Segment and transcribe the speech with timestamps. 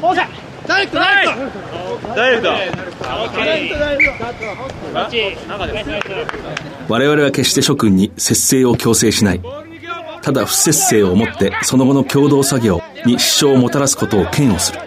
[0.00, 0.26] 放射
[0.66, 2.50] ダイレクトダイレクトダイレクト
[6.88, 9.40] 我々は決して諸君に節制を強制しない。
[10.22, 14.80] ただ不節制をもってその後の共同作業に支障をもたらすことを嫌悪する。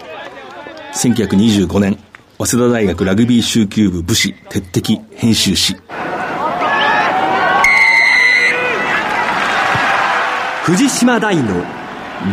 [0.94, 1.98] 1925年、
[2.38, 5.78] 早稲田大学ラグビー集球部武士鉄敵編集士。
[10.64, 11.64] 藤島大の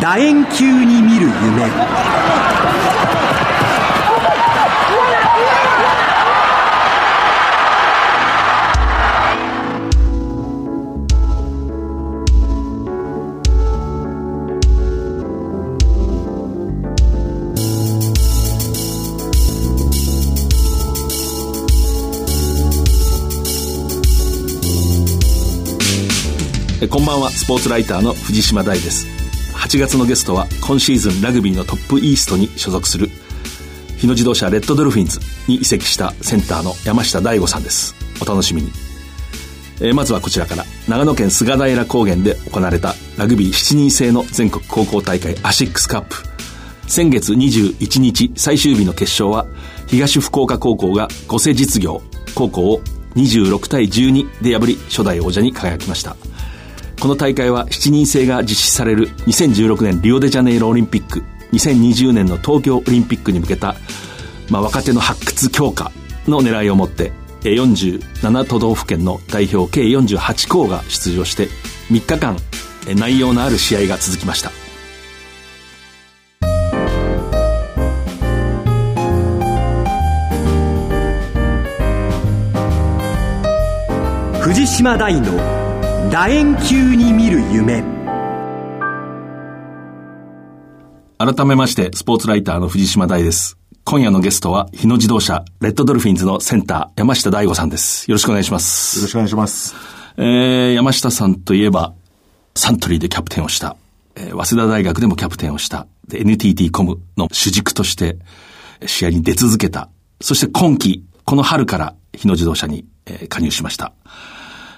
[0.01, 2.28] 楕円球に見る夢
[26.87, 27.31] こんばんは。
[27.31, 29.09] スポーツライターの藤島大です。
[29.53, 33.11] 8月のゲストは今シーズンラグビーのトップイーストに所属する
[33.97, 37.97] 日野自動車レッドドルフィンズに移籍したセンターの山下大吾さんです。
[38.22, 38.70] お楽しみに。
[39.80, 46.14] えーまずはこちらから長野県菅平高原で行われたラグビー7人制の全国高校大会アシックスカップ。
[46.86, 49.48] 先月21日最終日の決勝は
[49.89, 52.02] 東福岡高校が御所実業
[52.36, 52.80] 高校を
[53.17, 56.17] 26対12で破り初代王者に輝きました。
[57.00, 63.77] この大会は7人制が実施される2016年リオデジャネイロオリンピック2020年の東京オリンピックに向けた、
[64.50, 65.92] まあ、若手の発掘強化
[66.27, 71.46] の狙いを持って47都道府県の代表計48校が出場して
[71.90, 72.36] 3日間
[72.96, 74.50] 内容のある試合が続きました。
[84.42, 85.67] 藤島大の
[86.06, 87.82] 楕円球に見る夢
[91.18, 99.98] 改めましてスポーツライターの藤島大です今夜のゲストは日野自動車レッドドルフィンズのセンター山下大吾さんですよろしくお願いしますよろしくお願いします。
[100.20, 101.95] えー、山下さんといえば、
[102.56, 103.77] サントリーでキャプテンをした、
[104.17, 108.18] えー早稲田大学でもキャプテンをした、で、NTT コムの主軸として、
[108.84, 109.89] 試合に出続けた。
[110.20, 113.92] そして今季、この春から日野自動車に、えー加入しました。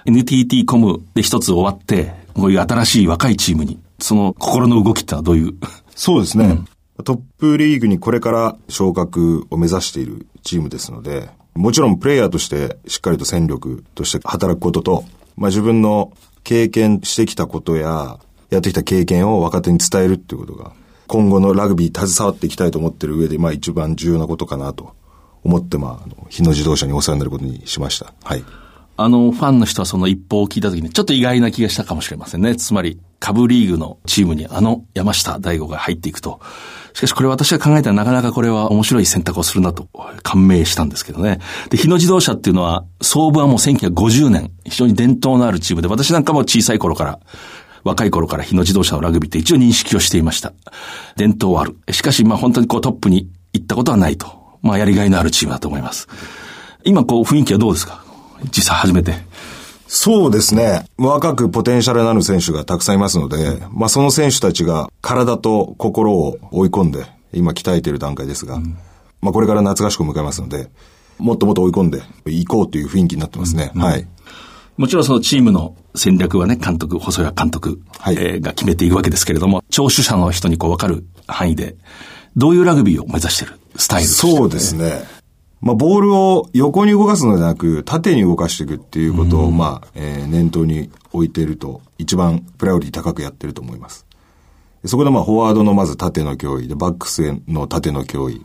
[0.05, 5.53] NTT コムで一つ終わって、こういう新しい若いチームに、その心の動きってのはどういう？
[5.95, 6.59] そうですね。
[7.03, 15.03] トップリーグにこれから昇格を目指しているチームですので、もちろんプレイヤーとしてしっかりと戦力として働くことと、
[15.35, 16.11] まあ自分の
[16.43, 18.19] 経験してきたことや、
[18.49, 20.71] やってきた経験を若手に伝えるっていうことが、
[21.07, 24.93] 今後のラグビー携わっていきたいと思ってる上で、まあ一番重要なことかなと
[25.43, 28.13] 思って、まあ日野自動車にお世話になることにしました。
[28.23, 28.43] はい。
[29.03, 32.55] あの、ファンの人はその一報を聞いたときに、ちょっと意外な気がしたかもしれませんね。
[32.55, 36.39] つまり、下部リーグのチームにあの山下大吾が入っていくと。
[36.93, 39.87] しかしこれ私が考えたらなかなかこれは面白い選択をするなと
[40.23, 41.39] 感銘したんですけどね。
[41.69, 47.19] で、日野自動車っていうのは、創部はもう1950年、非常に伝統のあるチームで、私なんかも小さい頃から、
[47.83, 50.53] 若い頃から日野自動車のラグビーって一応認識をしていました。
[51.15, 51.77] 伝統はある。
[51.91, 54.27] しかし、まあ本当にこうトップに行ったことはないと。
[54.61, 56.07] まあやりがいのあるチームだと思います。
[56.83, 58.03] 今こう雰囲気はどうですか？
[58.45, 59.13] 実際初めて。
[59.87, 60.85] そうですね。
[60.97, 68.59] 若くポテンシャルのある選手がたくさんいますので、まあその選手たちが体と心を追い込んで、今鍛えている段階ですが、
[69.21, 70.69] まあこれから夏合宿を迎えますので、
[71.17, 73.71] もっともっと追い込んでいこうという雰囲気になってますね。
[73.75, 74.07] はい。
[74.77, 81.75] もちろんそのチームの戦略はね、監督、細谷監督、はいえーが決めていくわけですけれども、聴取者の人にこう分かる範囲で、
[82.35, 85.03] どういうラグビーを目指してるスタイルそうですね。
[85.61, 94.07] まあ、ボールを横に動かすのではなく、縦に動かしていくっていうことを、まあ、えー念頭に置いていると、一番プライオリティ高くやってると思います。
[94.85, 98.43] そこでまあ、フォワードのまず縦の脅威で、バックスへの縦の脅威。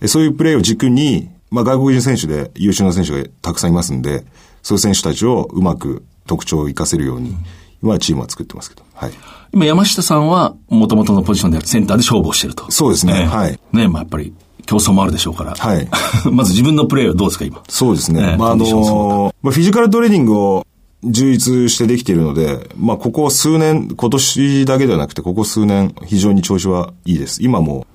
[0.00, 4.24] でそういうプレーを軸に、まあ、外国人選手で優秀な選手がたくさんいますんで、
[4.62, 7.34] そういう選手たちをうまく特徴を活かせるように、
[7.82, 8.82] 今はチームは作ってますけど。
[8.94, 9.12] はい。
[9.52, 12.70] 今山下さんは元々のポジションであるセンターで勝負をしてると。
[12.70, 14.32] そうですねはいね、まあやっぱり
[14.66, 15.54] 競争もあるでしょうから。
[15.54, 15.88] はい
[16.30, 17.62] まず自分のプレーはどうですか今？
[17.68, 18.22] そうですね。
[18.22, 20.66] ねまあ、あの、まあ、フィジカルトレーニングを
[21.04, 27.42] 充実してできているので、まあ、ここ数年、今年だけではなくて、ここ数年、非常に調子はいいです。
[27.42, 27.86] 今も、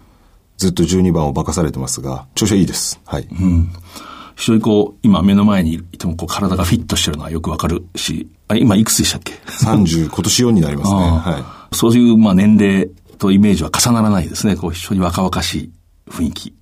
[0.57, 2.99] ずっと12番を化かされてますが、調子はいいです。
[3.05, 3.27] はい。
[4.35, 10.99] 非常にこう、今目の前にいてもこう体がフィットしてるのはよくわかるし、あ今いくつでしたっけ？30、今年4になりますね。
[10.99, 14.55] はそういう、まあ、年齢とイメージは重ならないですね。
[14.55, 15.71] こう、非常に若々しい
[16.09, 16.53] 雰囲気。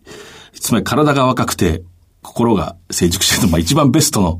[0.59, 1.83] つまり体が若くて、
[2.21, 4.39] 心が成熟してるの、まあ、一番ベストの、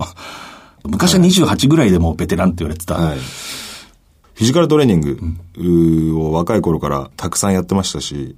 [0.84, 2.96] 昔は28ぐらいでもうベテランって言われてた。
[3.00, 3.04] い。
[3.04, 3.18] はい。
[3.18, 8.36] フィジカルトレーニングを若い頃からたくさんやってましたし、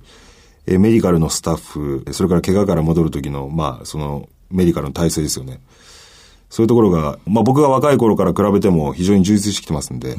[0.67, 5.59] えーメディカルのスタッフ、それから怪我から戻る時の、まあ、その、メディカルの体制ですよね。
[6.49, 10.15] そういうところが、まあ僕が若い頃から比べても非常に充実してきてますんで、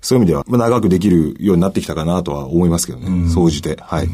[0.00, 3.28] そういう意味では、まあ長くできるようになってきたかなとは思いますけどね。
[3.28, 3.76] 総じて。
[3.80, 4.08] はい。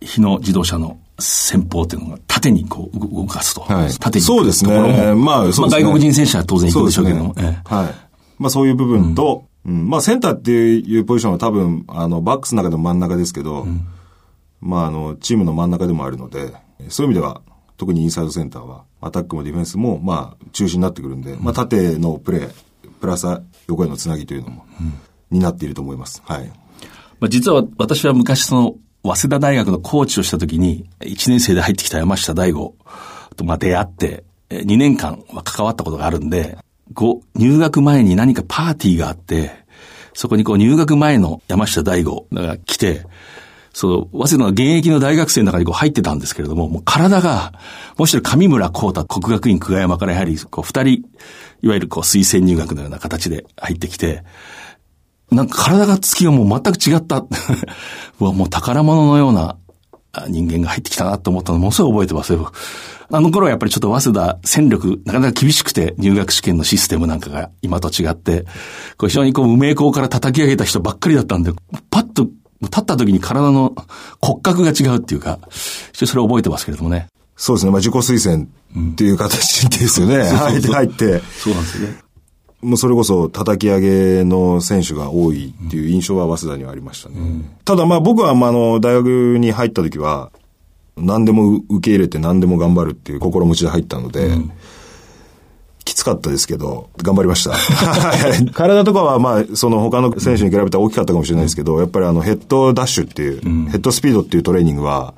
[0.00, 3.60] 日野自動車の先方っていうのが縦にこう動動かすと。
[3.62, 7.34] はい縦にそうですねところもまあそうですね外国人選手は当然行くでしょうけども。
[7.34, 7.94] ねええはい。
[8.38, 13.66] まあそういう部分と、うんまあセンターっていうポジションは多分、あの、バックスの中でも真ん中ですけど、
[14.60, 16.54] まああの、チームの真ん中でもあるので、
[16.88, 17.42] そういう意味では、
[17.76, 22.50] 特にインサイドセンターは、アタックもディフェンスも、まあ、中心になってくるんで、まあ縦のプレー、
[23.00, 23.26] プラス
[23.68, 24.64] 横へのつなぎというのも、
[25.30, 26.22] になっていると思います。
[26.24, 26.48] はい。
[27.20, 32.74] まあ、実は私は昔その、早稲田大学のコーチをした時に、1年生で入ってきた山下大吾
[33.36, 36.58] と出会って、え2年間は関わったことがあるんで、
[36.94, 39.52] こう、入学前に何かパーティーがあって、
[40.12, 43.06] そこにこう入学前の山下大吾が来て、
[43.72, 47.52] そう、早稲田の現役の大学生の中にこう入ってたんですけれども、もう体が、
[47.96, 51.04] もう一人上村光太、国学院久我山からやはり、こう二人、
[51.62, 54.24] いわゆるこう推薦入学のような形で入ってきて、
[55.30, 57.24] なんか体がつきがもう全く違った。
[58.20, 59.56] うわ、もう宝物のような
[60.12, 62.52] あ人間が入ってきたなと思ったのものすごい覚えてますよ。
[63.12, 68.44] あの頃はやっぱりちょっと早稲田戦力、なかなか厳しくて入学試験のシステムなんかが今と違って、
[68.96, 71.52] こう非常にこう無名校から叩き上げた人ばっかりだったんで、
[71.90, 72.28] パッと
[72.62, 73.74] 立った時に体の
[74.20, 75.38] 骨格が違うっていうか、
[75.92, 77.08] それを覚えてますけれどもね。
[77.36, 77.72] そうですね。
[77.72, 78.46] まあ自己推薦
[78.92, 80.24] っていう形ですよね。
[80.24, 81.20] 入って入って。
[81.38, 81.96] そうなんですよね。
[82.62, 87.16] もうそれこそ叩き上げの選手が多いっていう印象は早稲田にはありましたね。
[87.64, 90.30] ただまあ僕はまああの大学に入った時は
[90.96, 94.28] 何でも受け入れて何でも頑張るっていう心持ちで入ったので、
[95.84, 97.52] きつかったですけど、頑張りました。
[97.52, 103.40] は い体とかはまあ、その他の選手に比べたら大きかったかもしれないですけど、やっぱりあのヘッドダッシュっていう、
[103.70, 105.14] ヘッドスピードっていうトレーニングは、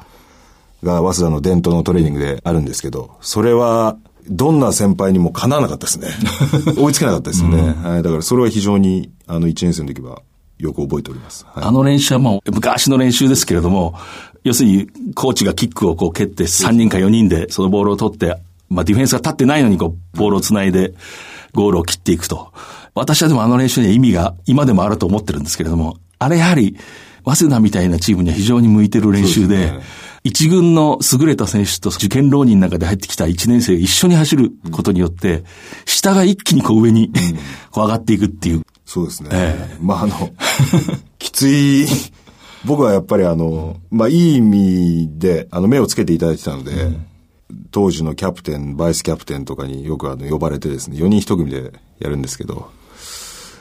[0.82, 3.96] が早稲田の伝統のトレーニングであるんですけど、それは、
[4.28, 6.08] どんな先輩にもかなわなかったですね。
[6.78, 7.74] 追いつけなかったですよね。
[7.82, 8.02] はい。
[8.02, 10.22] だからそれは非常に、あの、1年生の時は
[10.58, 11.44] よく覚えております。
[11.52, 13.94] はいあの練習はもう昔の練習ですけれども、
[14.44, 18.36] 要するにコーチがキックをこう蹴って3人か4人でそのボールを取って、
[18.68, 20.94] まあディフェンスが立ってないのにこうボールを繋いで
[21.52, 22.52] ゴールを切っていくと。
[22.94, 26.76] 私はでもあの練習には意味が今でもあると思ってるんですけれども、あれやはり
[27.24, 29.72] 早稲田みたいなチームには非常に向いてる練習で、
[30.24, 35.42] 一軍の優れた選手と受験浪人の中で入ってきた一年生が一緒に走ることによって、
[35.84, 37.12] 下が一気にこう上に
[37.70, 38.62] こう上がっていくっていう。
[38.84, 39.30] そうですね。
[39.32, 40.30] えまあ、あの、
[41.18, 41.86] きつい、
[42.64, 46.72] 僕はやっぱりあの、まあ、いい意味で、あの、目をつけていただいてたので、
[47.72, 52.70] 当時のキャプテン、バイスキャプテンとかによくあの、呼ばれてですね、4人1組でやるんですけど、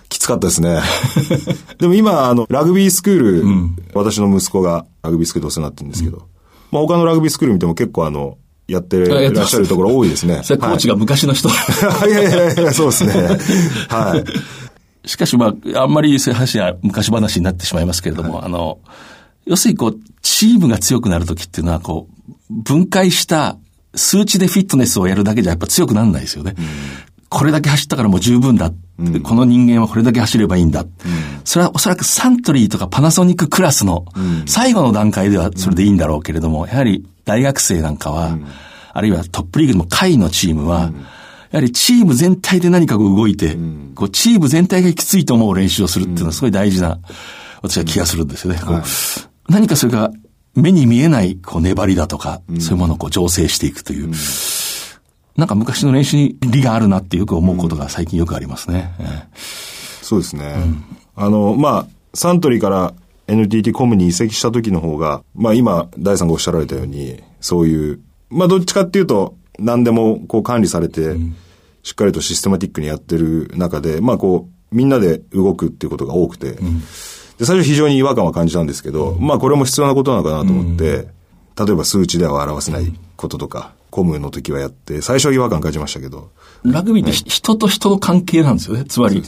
[0.09, 0.79] きつかったですね。
[1.79, 3.43] でも今、あの、ラグビースクール、
[3.95, 6.27] 私の息子がラグビースクールでお世話になってるんですけど、
[6.71, 8.37] まあ、他のラグビースクール見ても結構あの、
[8.67, 10.41] やってらっしゃるところ多いですね。
[10.45, 11.49] それコーチが昔の人。
[11.49, 13.13] は いいやいやいや、そうですね。
[13.89, 14.23] は
[15.05, 15.07] い。
[15.07, 18.79] しかしまあ、あんまりそういう話は昔話になってしまいますけれども、あの、
[19.45, 23.57] 要するにこう、チームが強くなるときっていうのは、こう、分解した
[23.95, 26.55] 数値でフィットネスをやるだけじゃやっぱ強くならないですよね。
[27.31, 28.71] これだけ走ったからもう十分だ。
[29.23, 30.85] この人間はこれだけ走ればいいんだ。
[31.45, 34.05] それはおそらくサントリーとかパナソニッククラスの
[34.45, 38.37] 最後の段階ではそれでいいんだろうけれども、やはり大学生なんかは、
[38.93, 40.91] あるいはトップリーグの下位のチームは、
[41.51, 43.57] やはりチーム全体で何かこう動いて、
[43.95, 46.99] こうチーム全体がきついと思う練習をするっていうのはすごい大事な、
[47.61, 48.59] 私は気がするんですよね。
[48.59, 48.83] こう
[49.49, 50.11] 何かそれが
[50.53, 54.13] 目に見えないこう粘りだとか、そういうものをこう醸成していくという、
[55.37, 58.93] なんか昔の練習に利があるなってよく思うことが最近よくありますね。
[58.99, 59.37] ええ。
[60.01, 60.55] そうですね。
[61.15, 62.93] あの、まあ、サントリーから
[63.27, 71.15] NTT コムに移籍した時の方が、まあ今、大さんがおっしゃられたように、そういう、まあどっちかっていうと、何でもこう管理されて、
[71.83, 76.57] しっかりとシステマティックにやってる中で、まあこう、みんなで動くっていうことが多くて、
[77.37, 81.07] で最初非常に違和感は感じたんですけど、まあこれも必要なことなのかなと思って、
[81.57, 86.31] 例えば数値では表せないこととか、コムの時はやって、最初は違和感感じましたけど、
[86.63, 88.85] ラグビーって人と人の関係なんですよね。
[88.85, 89.23] つまり、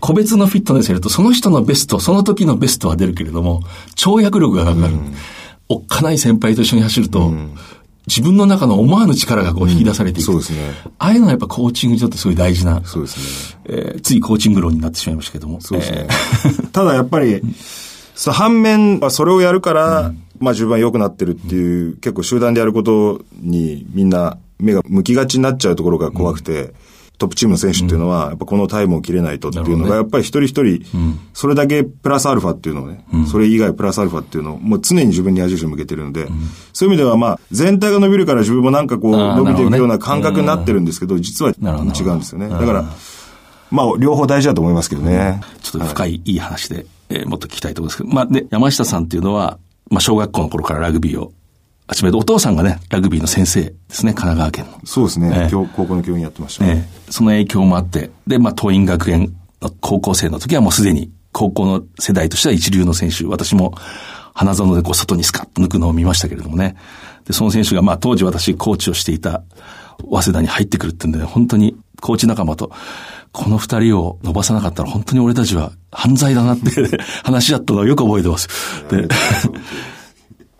[0.00, 3.62] 個別のフィットネスやると、その人のベスト、その時のベストは出るけれども、
[3.94, 4.94] 跳躍力がなくなる。
[5.68, 7.32] おっかない先輩と一緒に走ると、
[8.06, 10.26] 自分の中の思わぬ力がこう引き出されていく。
[10.26, 10.58] そうですね。
[10.98, 13.60] ああいうのはやっぱコーチングにとってすごい大事な、そうですね。
[13.66, 15.60] えーついコーチング論になってしまいましたけども。
[15.60, 16.66] そうですねえー。
[16.70, 17.42] ただやっぱり、
[18.14, 26.72] そう反面、まあそれをやるから、まあ自分は良くなってるっていう、結構集団でやることにみんな目が向きがちになっちゃうところが怖くて、
[27.18, 30.84] トップチームの選手っていうのは、やっぱこのタイムを切れないとっていうのが、やっぱり一人一人、
[31.32, 36.28] それだけプラスアルファっていうのをね、それ以外プラスアルファっていうのを、もう常に自分に矢印を向けてるので、
[36.74, 42.50] そういう意味ではまあ、全体が伸びるから自分もなんかこう、伸びていくような感覚になってるんですけど、実は違うんですよね。
[42.50, 42.84] だから、
[43.70, 45.40] まあ、両方大事だと思いますけどね。
[45.62, 46.36] ちょっと深いい。
[46.36, 49.58] い話で、えーもっと聞きたいところですけど、まあ、で、山下さんっていうのは、
[49.90, 51.32] まあ、小学校の頃からラグビーを
[51.88, 54.80] 始めて、お父さんがね、ラグビーの先生ですね、神奈川県の。
[54.84, 55.30] そうですね。
[55.34, 56.88] ええ教高校の教員やってましたね。
[56.88, 63.74] ええその影響もあって、で、まあ、桐蔭学園の高校生の時はもうすでに高校の世代としては一流の選手、私も
[64.34, 66.76] 花園でこう外にスカッと抜くのを見ましたけれどもね。
[67.24, 69.42] で、その選手が、まあ、当時私コーチをしていた
[70.10, 72.70] 早稲田に入ってくるってんで、本当にコーチ仲間と、
[73.36, 76.70] この二人を伸ばさなかったら本当に俺たちは犯罪だなって
[77.22, 78.48] 話し合ったのをよく覚えてます。
[78.90, 79.06] で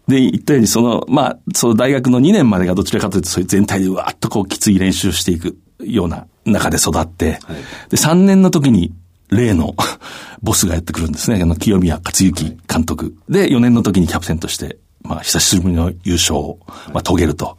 [0.20, 7.40] で、言ったように、その、まあ、その大学の2年までがどちらかというと、そういう全体でうわーっとこう、きつい練習をしていくような中で育って、
[7.88, 8.92] で、3年の時に、
[9.30, 9.74] 例の
[10.42, 11.42] ボスがやってくるんですね。
[11.42, 13.16] あの、清宮克幸監督。
[13.28, 16.58] で、4年の時にキャプテンとして、まあ、久しぶりの優勝を、
[16.92, 17.56] まあ、遂げると。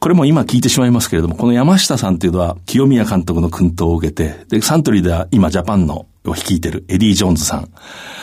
[0.00, 7.68] これも今聞いてしまいますけれども、この山下さんっていうのは、清宮監督の薫陶を受けて、で、サントリーでは今ジャパンのを率いてるエディ・ジョーンズさん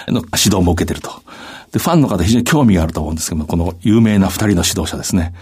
[0.07, 1.11] の指導も受けてると。
[1.71, 5.33] で、ファンの方非常に興味があると思うんですけども、この有名な二人の指導者ですね。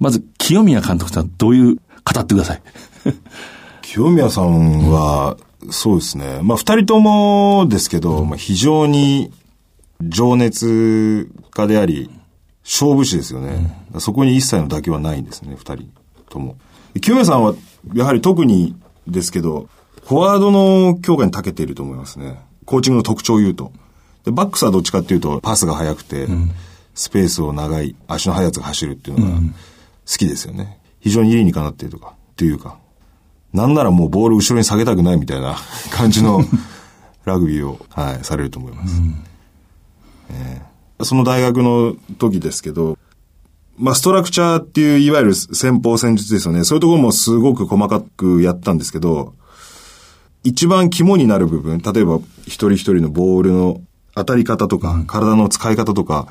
[0.00, 2.62] まず、清宮監督とはどういう、語ってください。
[3.82, 5.36] 清宮さんは、
[5.70, 6.40] そうですね。
[6.42, 9.30] まあ、二人ともですけど、まあ、非常に
[10.02, 12.10] 情熱家であり、
[12.68, 13.74] 勝負師ですよね。
[13.98, 15.90] そこに一切の妥協はないんですね、二人
[16.28, 16.58] とも。
[17.00, 17.54] 清宮さんは、
[17.94, 19.68] やはり特にですけど、
[20.06, 22.38] フォワードの強化に長けていると思いますね。
[22.66, 23.72] コーチングの特徴を言うと。
[24.24, 26.28] で、バックスはどっちかっていうと、パスが速くて、
[26.94, 29.42] スペースを長い、足の速いやつが走るっていうのが好
[30.18, 30.78] きですよね。
[31.00, 32.76] 非常に理にかなっているとか、っていうか。
[33.54, 35.56] なんならもうボール後ろに下げたくないみたいな
[35.90, 36.44] 感じの
[37.24, 39.00] ラグビーを、はい、されると思います。
[40.30, 40.67] えー
[41.02, 42.98] その大学の時ですけど、
[43.78, 46.64] まあ、ストラクチャーっていう、いわゆる戦法戦術ですよね。
[46.64, 49.34] そういうところもすごく細かくやったんですけど、
[50.42, 53.80] 一番肝になる部分、例えば一人一人のボールの
[54.14, 56.26] 当たり方とか、体の使い方とか、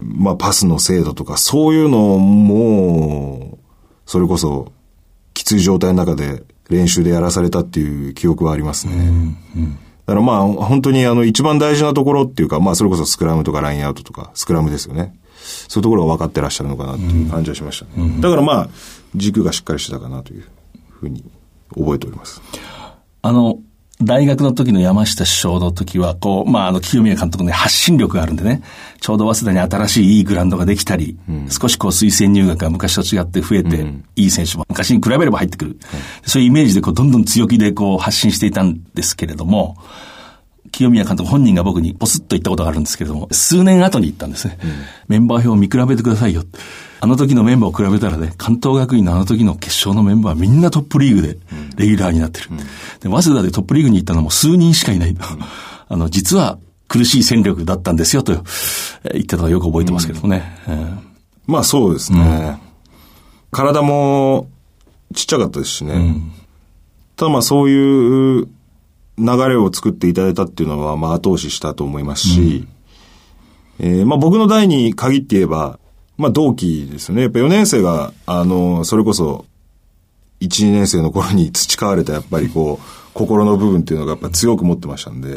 [0.00, 4.72] まあ、パスの精度とか、そういうのをもう、それこそ、
[5.34, 8.94] きつい状態の中で練習でやらされたっていう記憶はありますね。
[10.06, 15.14] だからまあ、本当にあの、一番大事なところっていうか、まあ、それこそスクラムとかラインアウトとか、スクラムですよね。
[15.68, 18.20] そういうところが分かってらっしゃるのかなっていう感じはしましたね。
[18.20, 18.68] だからまあ、
[19.14, 20.44] 軸がしっかりしてたかなという
[20.90, 21.24] ふうに
[21.74, 22.42] 覚えております。
[23.22, 23.58] あの、
[24.00, 28.62] 大学の時の山下首相の時は、こう、まあ、あの、清宮監督ね、発信力があるんでね、
[29.00, 31.16] ちょうど早稲田に新しいいいグラウンドができたり、
[31.48, 35.78] 少しこう、推薦入学が昔と違って増えて、いい選手も昔に比べれば入ってくる。
[36.26, 39.76] そういうイメージで、こう、どんどん強気でこう、発信していたんですけれども、
[40.70, 44.58] 清宮監督本人が僕にポスッと言ったことがあるんですけれども、数年後に言ったんですね。
[45.08, 46.44] メンバー表を見比べてくださいよ。
[47.00, 51.36] あの時のメンバーを比べたらね、関東学院のあの時の決勝のメンバーはみんなトップリーグで
[51.76, 52.48] レギュラーになってる。
[53.00, 55.16] で、早稲田でトップリーグに行ったのも数人しかいない。
[55.88, 58.42] あの、実は苦しい戦力だったんですよとえー
[59.14, 60.42] 言ってたのをよく覚えてますけどもね。
[60.68, 60.96] えー
[61.44, 62.60] まあそうですね。
[63.50, 64.48] 体も
[65.14, 66.14] ちっちゃかったですしね。
[67.16, 68.48] ただまあそういう
[69.18, 72.66] 流れを作っていただいたっていうのはまあ後押ししたと思いますし、
[73.78, 75.78] えーまあ僕の代に限って言えば、
[76.16, 77.22] まあ同期ですよね。
[77.22, 79.44] やっぱ4年生が、あの、それこそ、
[80.40, 85.36] 1、2年生の頃に 培われたやっぱりこう、心の部分っていうのがやっぱ強く持ってましたんで、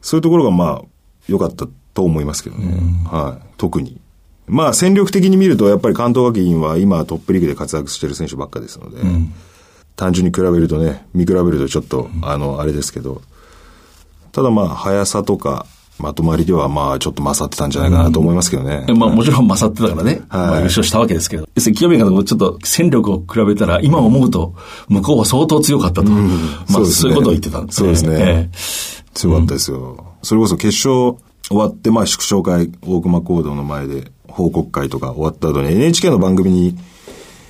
[0.00, 0.82] そういうところがまあ
[1.28, 2.78] 良かったと思いますけどね。
[3.04, 3.46] はい。
[3.58, 4.00] 特に。
[4.46, 8.98] まあ戦力的に見るとやっぱり関東学院は今トップリーグで活躍してる選手ばっかですので、
[9.96, 13.22] 単純に比べるとね、見比べるとちょっと、あの、あれですけど、
[14.32, 15.66] ただまあ速さとか
[15.98, 18.84] まとまりではまあちょっと勝ってたんじゃないかなと思いますけどね。
[18.94, 24.54] まあもちろん勝ってたからね、まあ優勝したわけですけど、要するに清宮監督もちょっと戦力を比べたら、今思うと
[24.88, 26.10] 向こうは相当強かったと。
[26.10, 27.08] まあそうですね。
[27.08, 28.16] そういうことを言ってたんですそうですね。
[28.18, 28.50] ええ。
[29.14, 30.06] 強かったですよ。
[30.22, 31.18] それこそ決勝
[31.48, 36.78] 終わって、まあ祝勝会、大熊講堂の前で報告会とか終わった後に NHK の番組に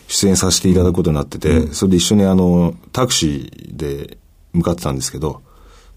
[0.09, 4.19] 出演させていただくことになってて、それで一緒にあの、タクシーで
[4.53, 5.43] 向かってたんですけど、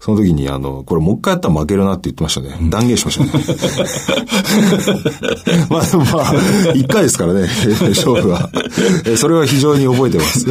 [0.00, 2.54] その時にあの、これもう一回やったら負けるなって言ってましたね。
[2.70, 3.32] 断言しましたね。
[5.70, 6.34] まあでもまあ、
[6.74, 7.40] 一回ですからね、
[7.88, 8.48] 勝負は。
[9.04, 10.46] えそれは非常に覚えてます。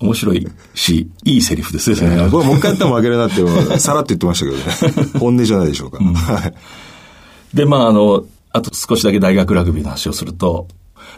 [0.00, 1.96] 面白いし、いいセリフですね。
[2.30, 3.44] これもう一回やったら負けるなって、
[3.78, 4.64] さらって言ってましたけどね。
[5.20, 6.02] 本音じゃないでしょうか。
[6.02, 6.54] はい。
[7.54, 10.68] で、まあ、あの、あと少しだけ大学ラグビーの話をすると、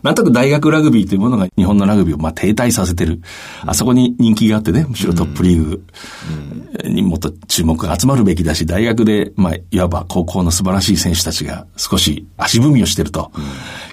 [0.02, 3.20] なんとなく大学ラグビーというものが日本のラグビーをまあ停滞させてる。
[3.64, 5.82] あそこに人気があってね、むしろトップリーグ。
[6.84, 13.30] にもっと注目が集まるべきだし、大学で、まあ、いわば高校の素晴らしい選手たちが少し足踏みをしてると。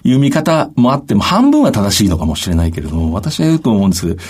[0.04, 4.22] いう見方もあっても、半分は正しいのかもしれないけれども、私は言うと思うんですけど、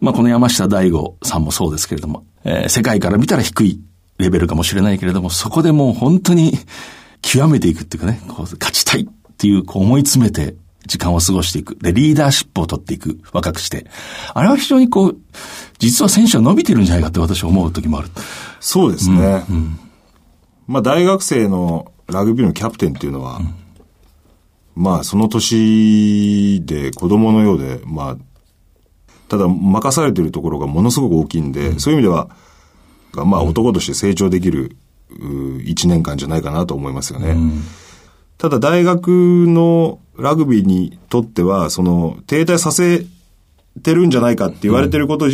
[0.00, 3.80] まあ、この山下大吾さんもそうですけれども、えー、世界から見たら低い
[4.18, 6.58] レベルかもしれないけれども、そこでもう本当に
[7.20, 10.54] 極めていくっていうかね、こう勝ちたいっていう、こう思い詰めて
[10.86, 11.76] 時間を過ごしていく。
[11.76, 13.20] で、リーダーシップを取っていく。
[13.32, 13.86] 若くして。
[14.34, 15.18] あれは非常にこう、
[15.78, 18.08] 実は選手は伸びてるんじゃないかって私は思う時もある。
[18.60, 19.44] そうですね。
[19.48, 19.78] うんうん、
[20.66, 23.54] まあ大学生のラグビーのキャプテンっていうのは、うん、
[24.74, 28.16] まあその年で子供のようで、まあ、
[29.28, 32.28] ただ任されてるところがものすごく大きいんで、そういう意味では、
[33.24, 34.76] まあ男として成長できる
[35.64, 37.36] 一年間じゃないかなと思いますよね。
[38.38, 39.08] ただ大学
[39.48, 43.06] のラグビーにとっては、その、停滞させ
[43.82, 45.26] てるんじゃないかって言われてること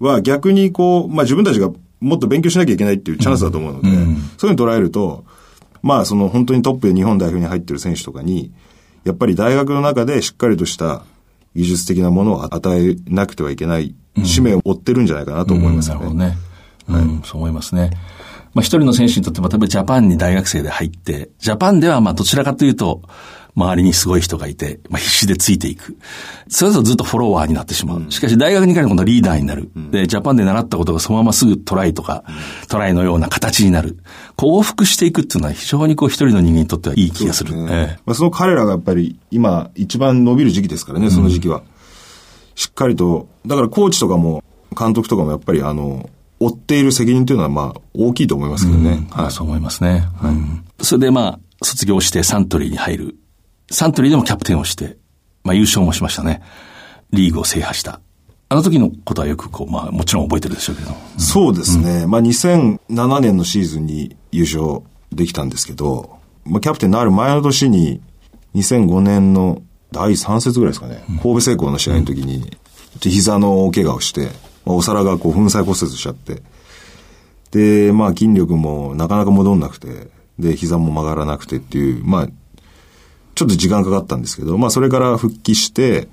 [0.00, 1.70] は逆にこう、まあ自分たちが
[2.00, 3.88] もっと勉強しなきゃいけないっていうチャンスだと思うので、
[4.36, 5.24] そういうの捉えると、
[5.82, 8.52] まあその本当にトップで日本代表に入ってる選手とかに、
[9.04, 11.04] やっぱり大学の中でしっかりとした
[11.54, 15.94] 技術的なものを与えなくてはいけない使命を負ってるんじゃないかなと思いますね。
[15.94, 16.36] なるほどね。
[16.86, 17.90] はい、そう思いますね。
[18.54, 23.02] まあ一人の選手にとっても、例えばジャパンに大学生で入って、ジャパンではまあどちらかというと、
[23.56, 25.96] 周りにすごい人がいて、まあ、必死でついていく。
[26.48, 28.04] それこそずっとフォロワーになってしまう。
[28.10, 29.70] しかし大学に帰る今度リーダーになる。
[29.90, 32.24] で、ジャパンで習ったことがそのまますぐトライとか、
[32.68, 33.98] トライのような形になる。
[34.36, 37.52] 幸福していくっていうのは非常にこう一人の人間にとってはいい気がする。
[37.52, 41.58] そ、ねええ、まあ、その彼らがやっぱり今一番伸びる時期ですからね、その時期は。
[41.58, 41.64] うん、
[42.56, 44.42] しっかりと、だからコーチとかも
[44.76, 49.06] 監督とかもやっぱりあの、負っている責任というのはまあ大きいと思いますけどね。
[49.10, 50.08] はい、そう思いますね。
[50.16, 53.16] はい、それでまあ、卒業してサントリーに入る。
[53.70, 54.96] サントリーでもキャプテンをして、
[55.42, 56.42] まあ優勝もしましたね。
[57.10, 58.00] リーグを制覇した。
[58.48, 60.90] あの時のことはよくこう、まあもちろん覚えてるでしょうけど。
[60.90, 62.02] うん、そうですね。
[62.02, 68.00] うん、まあ2007年のシーズンに優勝できたんですけど、まあキャプテンになる前の年に、
[68.54, 72.56] 2005年の第3節ぐらいですかね、うん、神戸製鋼の試合の時に、
[73.00, 74.26] 膝の怪我をして、
[74.64, 76.42] まあ、お皿がこう粉砕骨折しちゃって、
[77.50, 82.28] で、まあ筋力もなかなか戻んなくて、で、膝も曲がらなくてっていう、まあ、
[83.34, 86.08] ちょっと時間かかったんですけど、まあそれから復帰して、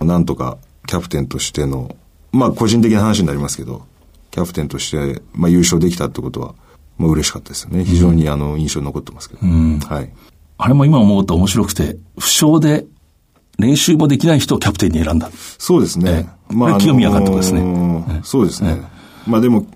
[0.00, 1.96] なんとかキャプテンとしての、
[2.32, 3.82] まあ個人的な話になりますけど、
[4.30, 6.54] キャプテンとして、まあ優勝できたってことは、
[6.98, 7.84] まあ嬉しかったですよね。
[7.84, 9.40] 非常にあの印象に残ってますけど。
[9.42, 10.12] うん、はい。
[10.58, 12.86] あれも今思うと面白くて、負傷で
[13.58, 15.30] 練習もできない人をキャプテンに選んだ。
[15.58, 16.28] そうですね。
[16.48, 18.20] まあ、清宮監督ですね。
[18.24, 18.80] そうですね。
[19.26, 19.66] まあでも、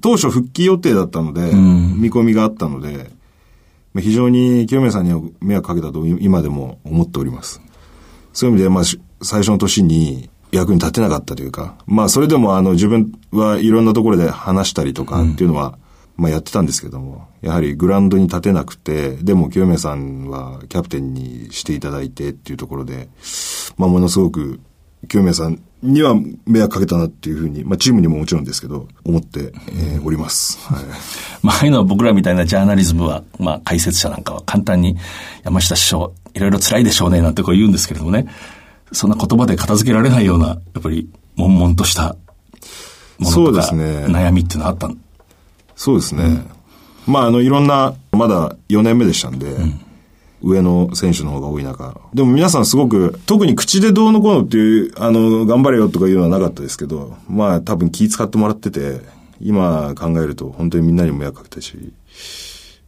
[0.00, 3.10] 当初復帰予定だったので、見込みがあったので、
[4.00, 7.60] 非常に清宮さんには迷惑かけたと今でも思っております。
[8.32, 8.84] そういう意味で、まあ、
[9.22, 15.78] 最初の年に役に立てなかったというか、まあ、それでもあの、自分はいろんなところで話したりとかっていうのは、
[16.16, 23.08] まあ、やってたんですけども、やはりグラウンドに立てなくて、でも清宮さんはキャプテンにしていただいてっていうところで、
[23.76, 24.60] まあ、ものすごく
[25.08, 26.14] 清宮さんには
[26.46, 30.58] 迷惑かけたなっていうふうに、まあチームにももちろんですけど、思って、えー、おります。
[30.72, 30.84] はい。
[31.42, 34.96] まあ、ああいうのは僕らみたいなジャーナリズムは、まあ解説者なんかは簡単に
[35.44, 38.26] 山下師匠、いろいろ辛いでしょうねなんてこう言うんですけれどもね、
[38.92, 42.16] そんな言葉で片付けられないような、やっぱり悶々とした
[43.18, 44.90] ものとか、ね、悩みっていうのはあった
[45.74, 46.24] そうですね。
[46.24, 49.80] うん、まあ、あの、いろんな、まだ4年目でしたんで、うん
[50.42, 52.00] 上の選手の方が多い中。
[52.14, 59.00] でも皆さんすごく、特に口でどうのこうのっていう、あの、頑張れよとかいうのはなかったですけど、まあ多分気使ってもらってて、
[59.40, 61.92] 今考えると本当にみんなにも迷惑かけたし、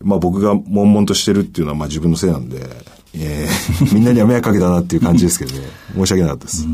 [0.01, 2.61] まあ僕が悶々としてるっていうのはまあ自分のせいなんで、
[3.15, 6.67] えー、 みんなには迷惑かけたなっていう感じですけどね、申し訳なかったです。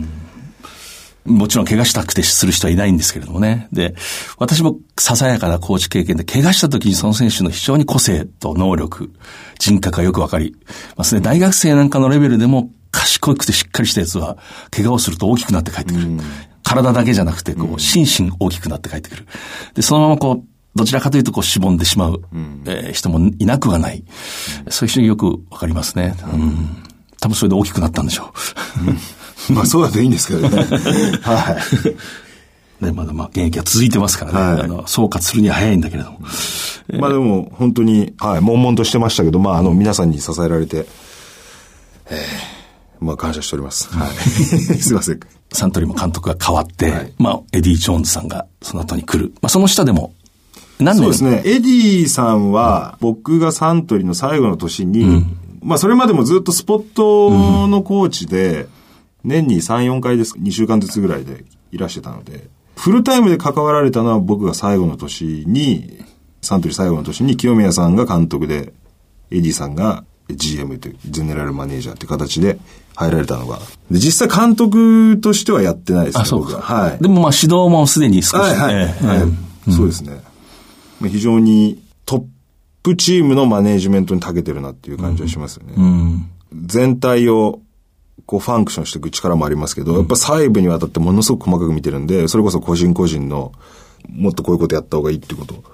[1.25, 3.69] もちろん怪我したくてする人はいないんですけれどもね。
[3.73, 3.95] で、
[4.39, 9.13] 私もささやかなコーチ経験で、怪我した時にその選手の非常に個性と能力、
[9.59, 10.57] 人格がよくわかり
[10.97, 11.21] ますね。
[11.21, 14.39] 大学生なんかのレベルでも賢くてしっかりしたやつは、
[14.71, 16.09] 怪我をすると大きくなって帰ってくる。
[16.63, 19.27] 体だけじゃなくて、こう、心身大きくなって帰ってくる。
[19.75, 22.23] で、そのままこう、どちらかというとこう、しぼんでしまう、
[22.67, 24.05] えー、人もいなくはない。
[24.69, 26.15] そういう人によくわかりますね。
[26.33, 26.83] うん。
[27.21, 29.20] 多分それで大きくなったんでしょう。
[29.51, 30.49] まあそうだといいんですけどね。
[31.23, 31.57] は
[32.81, 32.85] い。
[32.85, 34.39] ね、まだまあ現役は続いてますからね。
[34.39, 36.21] はい、あの総括するには早いんだけれども。
[36.99, 40.87] まあでも本当に、はい、悶々としてましたけど、まああの皆さんに支えられて、
[42.11, 43.89] えー、まあ感謝しております。
[43.91, 44.11] はい。
[44.81, 45.21] すいません。
[45.53, 49.33] サントリーも監督が変わって、はい、まあエディ・ジョーンズさんがその後に来る。
[49.43, 50.15] まあその下でも
[50.81, 51.43] 何そうですね。
[51.45, 55.25] エディさんは、僕がサントリーの最後の年に、
[55.63, 58.67] まあそれまでもずっとスポットのコーチで、
[59.25, 60.35] 年に3、4回です。
[60.39, 66.05] 2週間ずつぐらいでいらしてたので、フルタイムで関わられたのは僕が最後の年に、
[66.43, 68.73] サントリー最後の年に清宮さんが監督で、
[69.31, 72.59] エディさんが GM という、ゼネラルマネージャーっていう形で
[72.97, 73.59] 入られたのが。
[73.91, 76.49] で、実際監督としてはやってないですね、あ、そう。
[76.49, 76.61] か。
[76.61, 77.03] はい。
[77.03, 78.41] でもまあ指導もすでに少し。
[78.41, 80.23] はいはい、ええはいそうですね。
[81.01, 82.25] まあ非常にトッ
[82.83, 86.27] プチームのマネージメントに長けてるなっていう感じはしますよね。
[86.53, 87.61] 全体を
[88.31, 93.51] こうファンクションしていく力もありますけど、やっぱ細部にわたってものすごく細かく見てるんで、それこそ個人個人の
[94.09, 95.65] もっとこういうことやった方がいいっていうことを、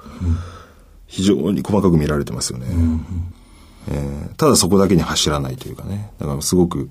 [1.07, 2.67] 非常に細かく見られてますよね。
[3.91, 6.11] えーただそこだけに走らないというかね。
[6.19, 6.89] だからすごく、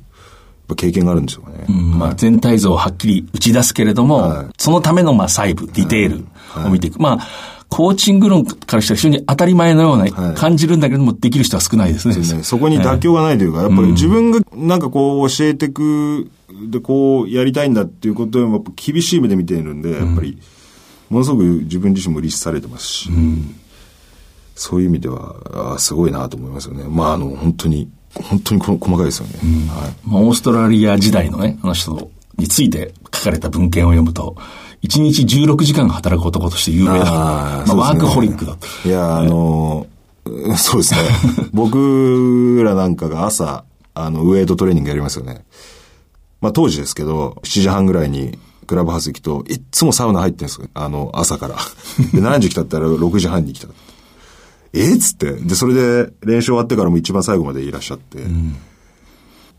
[0.76, 1.66] 経験があるんでしょうかね。
[1.68, 7.00] まあ、全体像をはっきり打ち出すけれども、はいそのためのまあ細部、ディテールを見ていく。
[7.00, 7.28] まあ、
[7.70, 12.16] コーチング論からしたら非常に当たり前のようはない感じるんだけれども、できる人は少ないですね。
[12.16, 16.30] ねそこに妥協がないというか、やっぱり自分がなんかこう教えていく、
[16.70, 20.38] でこうやりたいんだっていうことをやっぱ厳しい目で見ているんで、やっぱり、
[21.10, 23.10] ものすごく自分自身も律されてますし、
[24.56, 26.86] そういう意味では、あーすごいなと思いますよね。
[26.88, 29.34] まあ、あの、本当に、本当にこ細かいですよね。
[29.70, 29.94] はい。
[30.06, 34.38] まあ、オーストラリア時代のね、あの人について書かれた文献を読むと、
[34.86, 37.06] 1日16時間働く男として有名だ。
[37.06, 38.68] まあ、そうですねワークホリックだと。
[38.88, 39.88] いや、あの、
[40.58, 41.00] そうですね。
[41.54, 45.46] 僕らなんかが朝、あの、ウェイトトレーニングやりますよね。
[46.42, 50.68] まあ当時ですけど、7時半ぐらいにクラブハウス行くと、いっつもサウナ入ってるんですよ。
[50.74, 51.56] あの、朝から。
[52.14, 53.68] で、何時来たったら6時半に来た。
[54.74, 55.32] えっつって。
[55.34, 58.20] で、それで練習終わってからも一番最後までいらっしゃって。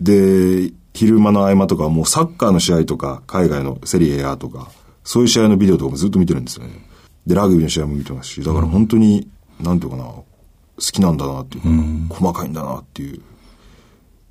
[0.01, 4.69] で、昼間の合間とかはもうサッカーの試合とか、海外のセリエ A とか、
[5.07, 6.73] そういう試合のビデオとかもずっと見てるんですよね。
[7.27, 9.29] で、ラグビーの試合も見てますし、だから本当に、
[9.61, 10.25] なんていうかな、好
[10.79, 13.23] きなんだなっていうか、細かいんだなっていう、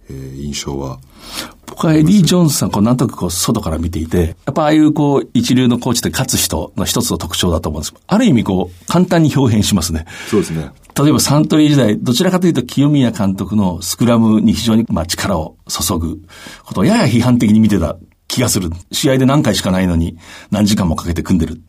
[0.10, 1.00] えー印象は。
[1.66, 7.94] 僕はエディ・ジョーンズさん、こう、なんとなくこう、外から見ていて、やっぱああいうこう、一流のコーチで勝つ人の一つの特徴だと思うんです。
[8.06, 10.06] ある意味こう、簡単に豹変しますね。
[10.30, 10.72] そうですね。
[10.98, 16.22] 例えばサントリー時代、どちらかというと清宮監督のスクラムに非常にまあ力を注ぐ
[16.64, 18.70] ことをやや批判的に見てた気がする。
[18.92, 20.18] 試合で何回しかないのに
[20.52, 21.62] 何時間もかけて組んでる。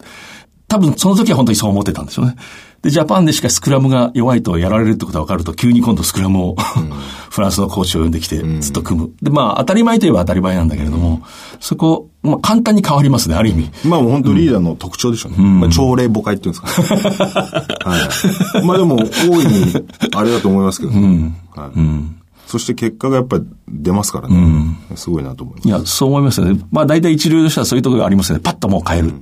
[0.69, 2.37] 多分その時は本当にそう思ってたんでしょうね。
[2.83, 6.57] で、ジャパンでしかスクラムが弱いとやられるってことが分かると、急に今度スクラムを、
[7.31, 9.11] フランスのコーチを呼んできて、ずっと組む。
[9.23, 11.23] で、まあ、当たり前といえば当たり前なんだけれども、
[11.61, 13.71] そこ、まあ、簡単に変わりますね、ある意味。
[13.85, 15.39] まあもう本当リーダーの特徴でしょうね。
[15.39, 18.67] まあ、朝礼母会っていうんですか、ね はい。
[18.67, 19.75] まあでも、大いに、
[20.15, 21.35] あれだと思いますけどね。
[21.55, 24.37] はいそして結果がやっぱり出ますからね。
[24.95, 25.69] すごいなと思います。
[25.69, 26.61] いや、そう思いますよね。
[26.71, 28.43] まあ大体一流としてはそういうところがありますよね。
[28.43, 29.15] パッともう変える。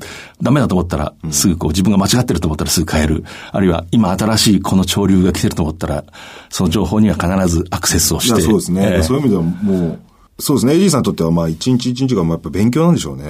[0.42, 3.24] ダメだと思ったら、すぐこう自分が間違ってると思ったらすぐ変える。
[3.50, 6.04] あるいは今新しいこの潮流が来てると思ったら、
[6.50, 8.42] その情報には必ずアクセスをいやして。
[8.42, 10.00] そうですね、えーそういう意味ではもう、
[10.38, 10.74] そうですね。
[10.74, 13.24] エディさんにとっては、まあ、一日一日がまあやっぱ勉強なんでしょうね。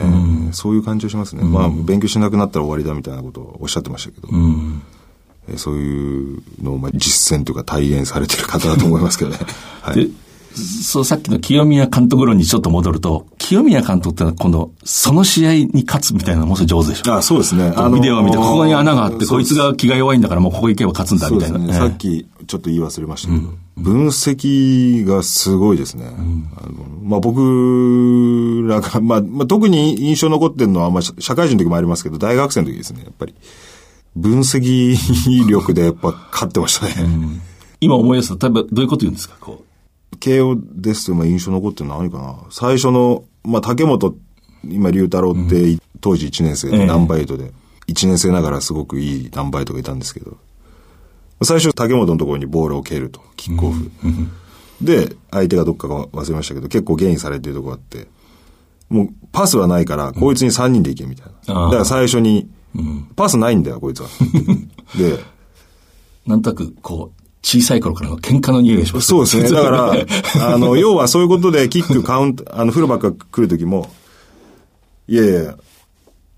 [0.53, 1.45] そういう感じがしますね。
[1.45, 4.29] まあ、勉強しなくなったら終わりだみたいなことをおっしゃってましたけど。
[4.29, 4.94] えー
[5.57, 9.39] そういうのをまあ実践というか体現されてる方だと思いますけどね。
[9.83, 9.97] はい。
[9.97, 10.11] で、
[10.57, 17.15] そう、さっきの清宮監督論にちょっと戻ると、清宮監督ってのは今度、その試合に勝つみたいなのも上手でしょ。
[17.15, 17.75] あそうですね。
[17.93, 21.59] ビデオを見て、ここに穴があって、こいつが気が弱いんだからもうここ行けば勝つんだみたいな。
[21.59, 21.67] ね。
[21.69, 26.07] ええさっきちょっと言い忘れましたけど、分析がすごいですね。
[26.07, 33.35] あのまあ、僕らが、まあ、まあ、特に印象残ってるのは、まあ、社社会人の時もありますけど、大学生の時ですね、やっぱり。
[34.17, 34.97] 分析
[35.49, 37.09] 力でやっぱ勝ってましたね。
[37.81, 39.65] 今思い出すと、例えばどういうこと言うんですかこ
[40.21, 42.37] 慶応ですと、まあ、印象残ってるのは何かな。
[42.51, 44.15] 最初の、まあ、竹本、
[44.65, 46.79] 今、龍太郎って、当時1年生ええ。
[46.79, 47.53] でナンバーエイトで、
[47.89, 50.37] 1年生ながらすごくいいナンバーエイトがいたんですけど、
[51.43, 53.91] 最初竹本のところにボールを蹴ると、キックオフ。
[54.81, 58.07] で、相手がどっかか忘れましたけど、結構ゲインされてるとこがあって、
[58.89, 61.65] もうパスはないから、こいつに3人で行けみたいな。
[61.65, 62.49] だから最初に、
[63.17, 64.09] パスないんだよ、こいつは。
[64.99, 65.19] で、う、
[66.27, 69.09] なんとなく、こう、小さい頃からの喧嘩の匂いがします。
[69.09, 69.51] そうですね。
[69.51, 69.93] だから、
[70.55, 73.91] あの、要はそういうことでキックカウント、 あの、フルバックが来るときも、
[75.07, 75.57] いやいや、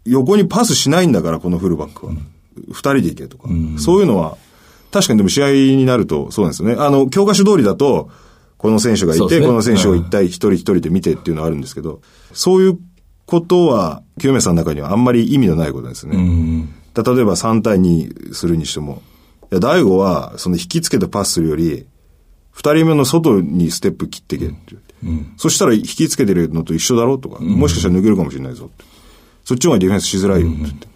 [0.04, 2.12] 横にパスしないんだから、このフルバックは。
[2.68, 3.48] 二、人で行けとか。
[3.78, 4.36] そういうのは、
[4.90, 6.76] 確かにでも試合になるとそうなんですよね。
[6.78, 8.08] あの、教科書通りだと、
[8.56, 12.00] この選手がいて、ねこの選手を一体一人一人で見てっていうのはあるんですけど、
[12.32, 12.78] そういう
[13.26, 16.16] ことは、清宮さんの中にはあんまり意味のないことですね。
[16.94, 19.02] だ例えば3対2するにしても、
[19.52, 21.86] いや、大悟は、その引きつけてパスするより、
[22.52, 24.94] 二人目の外にステップ切ってけって言って、
[25.36, 28.84] そしたら引きつけてるのと一緒だろうとか、もしかしたら抜けるかもしれないぞって。
[29.44, 30.88] そっちの方がディフェンスしづらいよって言って、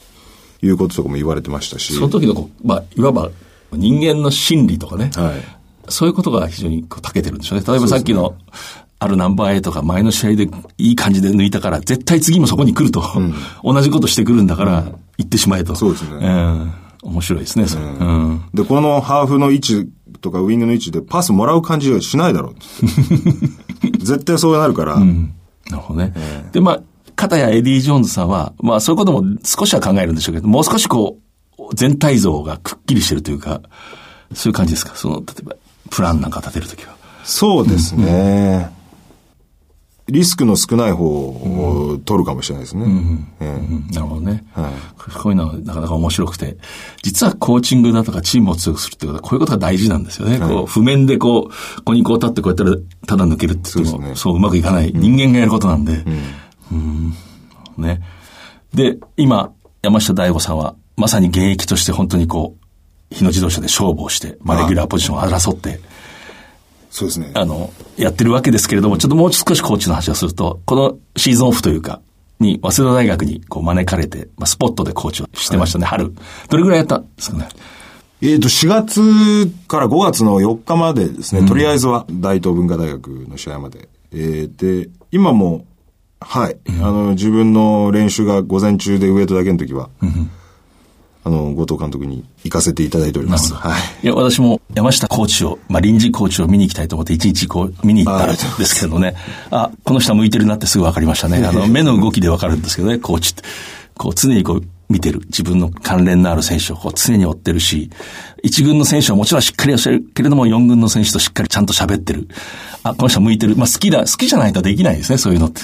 [0.62, 1.92] いうこととかも言われてましたし。
[1.92, 3.30] その時のまあ、いわば
[3.72, 5.60] 人間の心理とかね、はい。
[5.90, 7.64] そういうことが非常にこう長けてるんでしょうね。
[7.66, 8.34] 例えばさっきの、
[9.02, 13.02] あるナンバー A とか前の試合でいい感じで抜いたから、絶対次もそこに来ると、
[13.64, 14.84] 同じことしてくるんだから、
[15.18, 15.74] 行ってしまえと。
[15.74, 17.84] そうですねうん面白いですね、それ。
[17.84, 18.42] うん。
[18.52, 19.88] で、このハーフの位置
[20.20, 22.54] とかウィングの位置でパスもらう感じはしないだろう
[24.04, 25.06] 絶対そうなるから、な
[25.70, 26.12] るほどね。
[26.52, 26.80] で、まあ、
[27.16, 31.16] 片やエディ・ジョーンズさんは、まあそういうことも少しは考えるんでしょうけど、もう少しこ
[31.58, 33.62] う、全体像がくっきりしてるというか、
[34.34, 34.92] そういう感じですか？
[34.94, 35.54] その、例えば、
[35.90, 36.94] プランなんか立てるときは。
[37.24, 38.70] そうですね、
[40.10, 42.84] リスクの少ない方を取るかもしれないですね。
[43.92, 44.44] なるほどね。
[44.52, 44.72] はい
[45.18, 46.56] こういうのはなかなか面白くて、
[47.02, 50.38] 実はコーチングだとかチームを強くするってことは、こういうことが大事なんですよね。
[50.38, 54.92] こう、譜面でこう、ここにこう立ってこうやったら、ただ抜けるって言っても、そうねそううまくいかない。
[54.94, 56.04] 人間がやることなんで。
[56.72, 57.14] うん。
[57.78, 58.02] ね。
[58.74, 62.56] で、今、山下大吾さんは、まさに現役として本当にこ
[63.10, 65.80] う、日野自動車で勝負をして、まあ、レギュラーポジションを争って、
[66.90, 67.30] そうですね。
[67.34, 72.00] あの、やってるわけですけれども、ちょっともう少しコーチの話をすると、このシーズンオフというか、
[72.40, 76.12] に、早稲田大学にこう招かれて、まあ、スポットでコーチをしてましたね、春。
[76.48, 77.48] どれぐらいやったんですかね？
[78.22, 83.88] えっ、と、4月から5月の4日までですね、とりあえずは大東文化大学の試合まで。
[84.12, 85.64] えーで、今も、
[86.20, 89.88] はい、あの、自分の練習が午前中でウエイトだけの時は、
[91.24, 93.54] あの、後藤監督に行かせていただいております。
[93.54, 93.80] はい。
[94.04, 99.14] いや、私も山下コーチを、まあ、臨時コーチを見に行きたいと思って、一日こう、見に行ったんですけどね。
[99.50, 101.44] あ、この人は向いてるなってすぐ分かりましたね。
[101.46, 103.42] あの、目の動きで分かるんですけどね、コーチって。
[103.96, 105.20] こう、常にこう、見てる。
[105.26, 107.90] 自分の関連のある選手をこう常に追ってるし、
[108.42, 112.26] 一軍の選手はもちろんしっかり教えるけれども、四軍の選手としっかりちゃんと喋ってる。
[112.82, 113.56] あ、この人は向いてる。
[113.56, 115.62] まあ好きだ、好きじゃないとできないですね、そういうのって。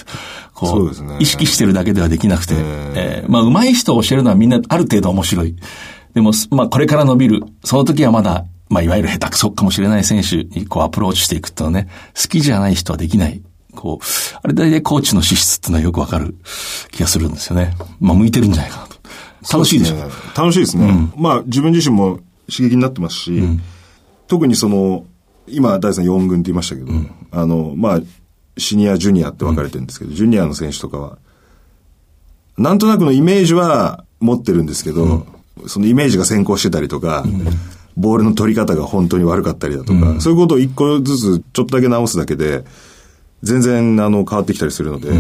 [0.55, 2.55] こそうですね意識してるだけではできなくて。
[2.57, 5.57] ええーまあ上手い人を教えるのはみんなある程度面白い。
[6.17, 7.43] でも、まあこれから伸びる。
[7.63, 13.43] その時はまだ、まあいわゆる下手くそかもしれない選手にこうアプローチしていくっていうのはね、好きじゃない人はできない。
[13.75, 14.05] こう、
[14.43, 16.35] あれ大体コーチの資質っていうのはよくわかる
[16.91, 17.77] 気がするんですよね。
[18.01, 18.97] まあ向いてるんじゃないかなと。
[19.59, 19.99] 楽しいでしょ？
[19.99, 21.13] そうすね楽しいですね。
[21.19, 23.43] まあ、自分自身も刺激になってますし、
[24.27, 25.05] 特にその、
[25.47, 26.89] 今、大さん4軍って言いましたけど、
[27.31, 28.01] あの、まあ、
[28.57, 31.19] シニア、ジュニアって分かれてるんですけど、ジュニアの選手とかは、
[32.57, 35.27] なんとなくのイメージは持ってるんですけど、
[35.67, 37.25] そのイメージが先行してたりとか、
[37.97, 42.65] ボールの取り方が本当に悪かったりだとか、そういうことを一個ずつちょっとだけ直すだけで、
[43.43, 45.11] 全然あの変わってきたりするので、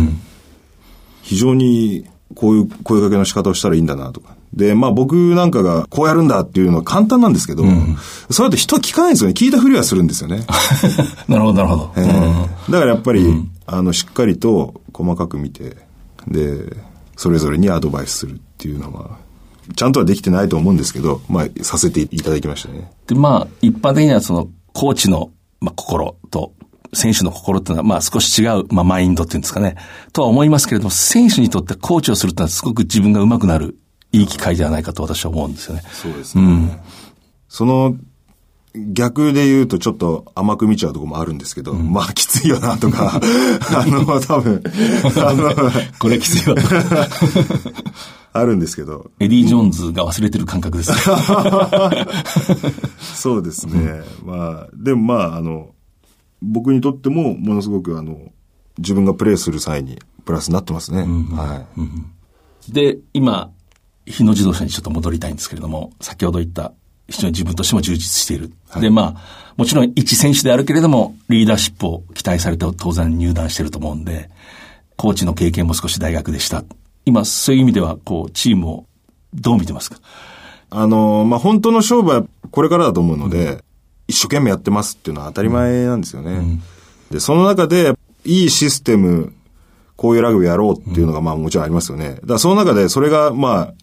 [1.23, 4.37] 非常にこういう声かけの仕方をしたらいいんだなとか。
[4.53, 7.65] で、まあ僕なんかがこうやるんだっていうのは簡単なんですけど、
[8.31, 9.35] それだと人は聞かないんですよね。
[9.35, 10.47] 聞いたふりはするんですよね。
[11.29, 11.93] なるほど、なるほど。
[11.97, 15.77] えーだからやっぱり、あの、しっかりと細かく見て、
[16.27, 16.77] で、
[17.17, 19.19] それぞれにアドバイスするっていうのは、
[19.75, 22.91] ちゃんとはできてないと思うんですけど、まあ、させていただきましたね。
[23.07, 26.53] で、まあ、一般的にはその、コーチの、まあ、心と、
[26.95, 29.77] 選手の心っていうのは、まあ、少し違う、まあ、マインドっていうんですかね。
[30.13, 33.77] とは思いますけれども、選手にとってコーチをするってのは、すごく自分が上手くなる、
[34.13, 35.83] いい機会ではないかと私は思うんですよね。
[35.93, 36.81] そうですね。
[37.49, 37.97] その、
[38.77, 43.19] 逆で言うとちょっと甘く見ちゃうところもあるんですけど、まあきついよなとか、
[43.75, 44.63] あの、多分、
[45.17, 46.57] あの、これきついわ。
[48.41, 50.97] あるんですけど、エディ・ジョーンズが忘れてる感覚ですね。
[53.15, 54.03] そうですね。
[54.25, 55.71] まあ、でもまあ、あの、
[56.43, 58.33] 僕にとってもものすごくあの、
[58.79, 61.03] 自分がプレーする際にプラスになってますね。
[61.03, 61.65] は
[62.69, 62.73] い。
[62.73, 63.51] で、今、
[64.07, 66.73] 日野自動車にちょっと戻りたいんですけれども、先ほど言った、
[67.09, 68.53] 非常に自分としても充実している。
[68.81, 74.31] で、まあ、もちろん一選手であるけれども、リーダーシップを期待されて当然入団してると思うんで、
[74.97, 76.65] コーチの経験も少し大学でした。
[77.07, 78.87] 今、そういう意味では、こう、チームを
[79.33, 79.99] どう見てますか？
[80.69, 83.63] あの、まあ、本当の勝負はこれからだと思うので、
[84.09, 86.61] 一生懸命やってますっていうのは当たり前なんですよね。
[87.11, 89.33] で、その中で、いいシステム、
[89.95, 92.17] こういうラグビーやろうっていうのが、まあもちろんありますよね。
[92.17, 93.75] だからその中で、それが、まあ、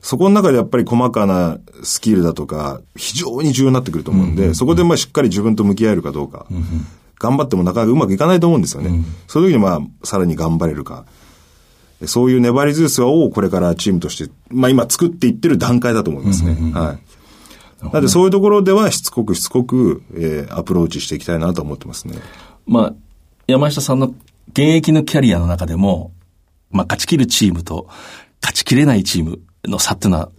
[0.00, 6.46] そこの中でやっぱり細かなスキルだとか、非常に重要になってくると思うんで、そこでまあしっかり自分と向き合えるかどうか、
[7.18, 9.04] 頑張ってもなかなかうまくいかないと思うんですよね。
[9.26, 11.04] そういう時にまあ、さらに頑張れるか。
[12.06, 16.54] そういう粘り強さをこれからチームとして、まあ今作っていってる段階だと思いますね。
[16.72, 16.98] はい。
[17.82, 22.18] なのでそういうところではしつこくしつこく、えー、アプローチしていきたいなと思ってますね。
[22.66, 22.94] まあ、
[23.46, 24.08] 山下さんの
[24.50, 26.12] 現役のキャリアの中でも、
[26.70, 27.88] まあ、勝ち切るチームと
[28.42, 30.30] 勝ち切れないチームの差っていうのは、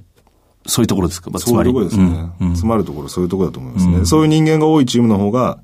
[0.67, 2.31] そういうところですか、まあ、そういうところですね。
[2.39, 4.05] 詰まるところそういうところだと思いますね。
[4.05, 5.59] そういう人間が多いチームの方が、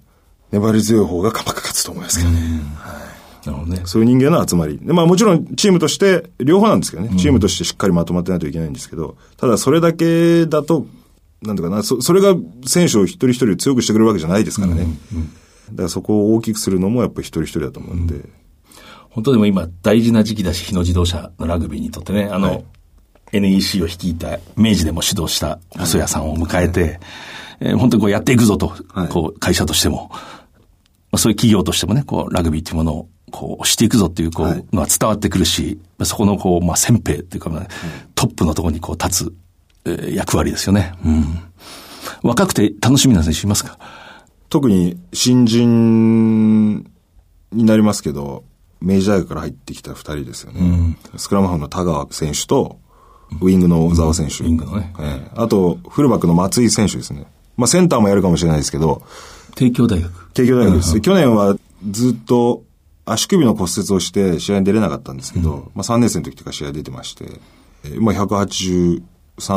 [0.51, 2.39] 粘り強い方がか勝つと思いますけどね。
[3.45, 3.81] なるほどね。
[3.86, 4.79] そういう人間の集まり。
[4.79, 7.15] で、まあもちろんチームとして、両方なんですけどね。
[7.17, 10.88] チームとしてしっかりまとまってないといけないんですけど、ただそれだけだと
[11.45, 14.88] なんていうかな、そそれが選手を一人一人強くしてくれるわけじゃないですからね。
[15.71, 18.21] だからそこを大きくするのもやっぱり一人一人だと思うんで。
[19.10, 22.65] 本当でも今大事な時期だし、日野自動車のラグビーにとってね、あの、はい
[23.31, 26.99] NEC を率いた明治でも指導した細谷さんを迎えて、
[27.60, 30.17] えー本当にこうやっていくぞと、はいこう会社としても、ま
[31.13, 37.67] あ、そういう企業としてもね、こうラグビーというものをこうしていくぞっていうこう、はいのは伝わってくるし、まあそこのこう、まあ、先兵っていうか、まあ
[38.15, 39.33] トップのところにこう立つ、
[39.85, 40.93] えー役割ですよね。
[41.05, 41.25] うん。
[42.21, 43.77] 若くて楽しみな選手いますか？
[44.49, 46.83] 特に新人
[47.51, 48.43] になりますけど、
[48.79, 50.97] 明治大学から入ってきた二人ですよね。
[51.17, 52.79] スクラムハーフの田川選手と、
[53.41, 54.43] ウイングの小沢選手。
[54.43, 57.25] ウイングのねええあと、フルバックの松井選手ですね。
[57.57, 59.01] まあ、センターもやるかもしれないですけど、
[59.55, 60.31] 帝京大学。
[60.33, 61.01] 帝京大学です。
[61.01, 61.55] 去年は
[61.89, 62.63] ずっと
[63.05, 67.25] 足首の骨折をして試合に出れなかったんですけど、まあ3年生の時とか試合出てまして、
[67.83, 69.01] えーまあ183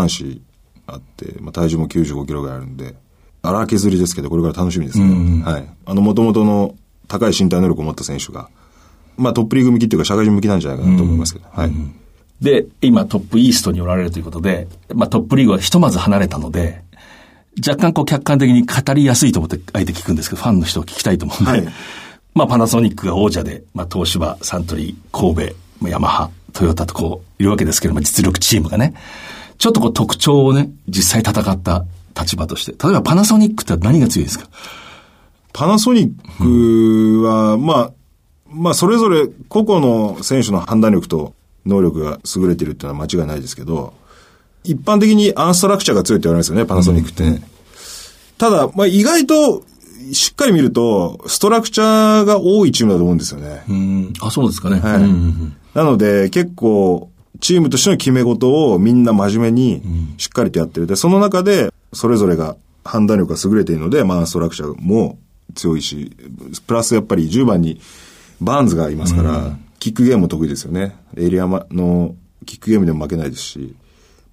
[0.08, 0.42] 子
[0.87, 2.94] あって、まあ体重も95キロぐらいあるんで、
[3.42, 5.42] 荒削りですけど、これから楽しみですね。
[5.44, 5.68] はい。
[5.87, 6.74] あの、元々の
[7.06, 8.50] 高い身体能力を持った選手が、
[9.16, 11.72] まあトップリーグ向きっていうか社会人向きなんじゃないかなと思いますけど、はい。
[12.42, 16.82] で、今トップイーストにおられるということで、まあトップリーグはひとまず離れたので、
[17.66, 21.68] 若干こう客観的に語りやすいと思ってあえて聞くんですけど、ファンの人を聞きたいと思うんで、はい
[22.38, 28.94] まあパナソニックが王者で、まあ東芝、サントリー、神戸、まあヤマハ、トヨタとこういるわけですけども、実力チームがね、
[29.59, 31.85] ちょっとこう特徴をね、実際戦った
[32.16, 34.48] 立場として、例えばパナソニックって何が強いですか？
[35.53, 37.90] パナソニックは、まあ、
[38.46, 41.35] まあ、それぞれ個々の選手の判断力と
[41.66, 43.94] 能力が優れてるっていうのは間違いないですけど、
[44.62, 47.42] 一般的にアンストラクチャーが強いって言われますよね、パナソニックってね。
[48.38, 49.64] ただ、まあ、意外と、
[50.12, 53.64] しっかり見ると、ストラクチャーが多いチームだと思うんですよね。
[53.68, 54.81] うん、あ、そうですかね。
[54.81, 57.09] はいうんうんうんなので、結構、
[57.40, 59.83] チームとしての決め事をみんな真面目に
[60.16, 60.88] しっかりとやってる。
[60.88, 65.18] で、その中で、それぞれが判断力が優れているので、まあ、ストラクチャーも
[65.55, 66.11] 強いし、
[66.66, 67.81] プラスやっぱり10番に
[68.40, 70.97] バーンズがいますから、キックゲームも得意ですよね。
[71.16, 73.77] エリアのキックゲームでも負けないですし、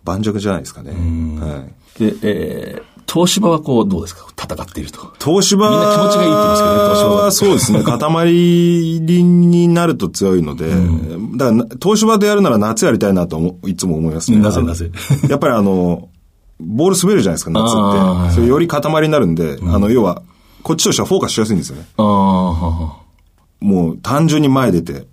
[0.03, 0.91] 盤石じゃないですかね。
[0.91, 1.65] は
[1.97, 1.99] い。
[1.99, 4.25] で、えー、東芝はこう、どうですか？
[4.37, 4.99] 戦っていると。
[5.23, 7.83] 東芝みんな気持ちがいいって言うんですけどね東芝ははそうですね。
[7.85, 10.69] 塊になると強いので、
[11.37, 14.37] だからな、東芝でやるなら夏やりたいなと思ういつも思いますね。
[14.39, 14.91] なぜなぜ？
[15.29, 16.09] やっぱりあの、
[16.59, 18.35] ボール滑るじゃないですか、夏って。
[18.35, 20.21] それより塊になるんで、あの、要は、
[20.63, 21.85] こっちとしてはフォーカスしやすいんですよね。
[21.97, 22.95] ああ、は
[23.61, 25.07] もう単純に前出て、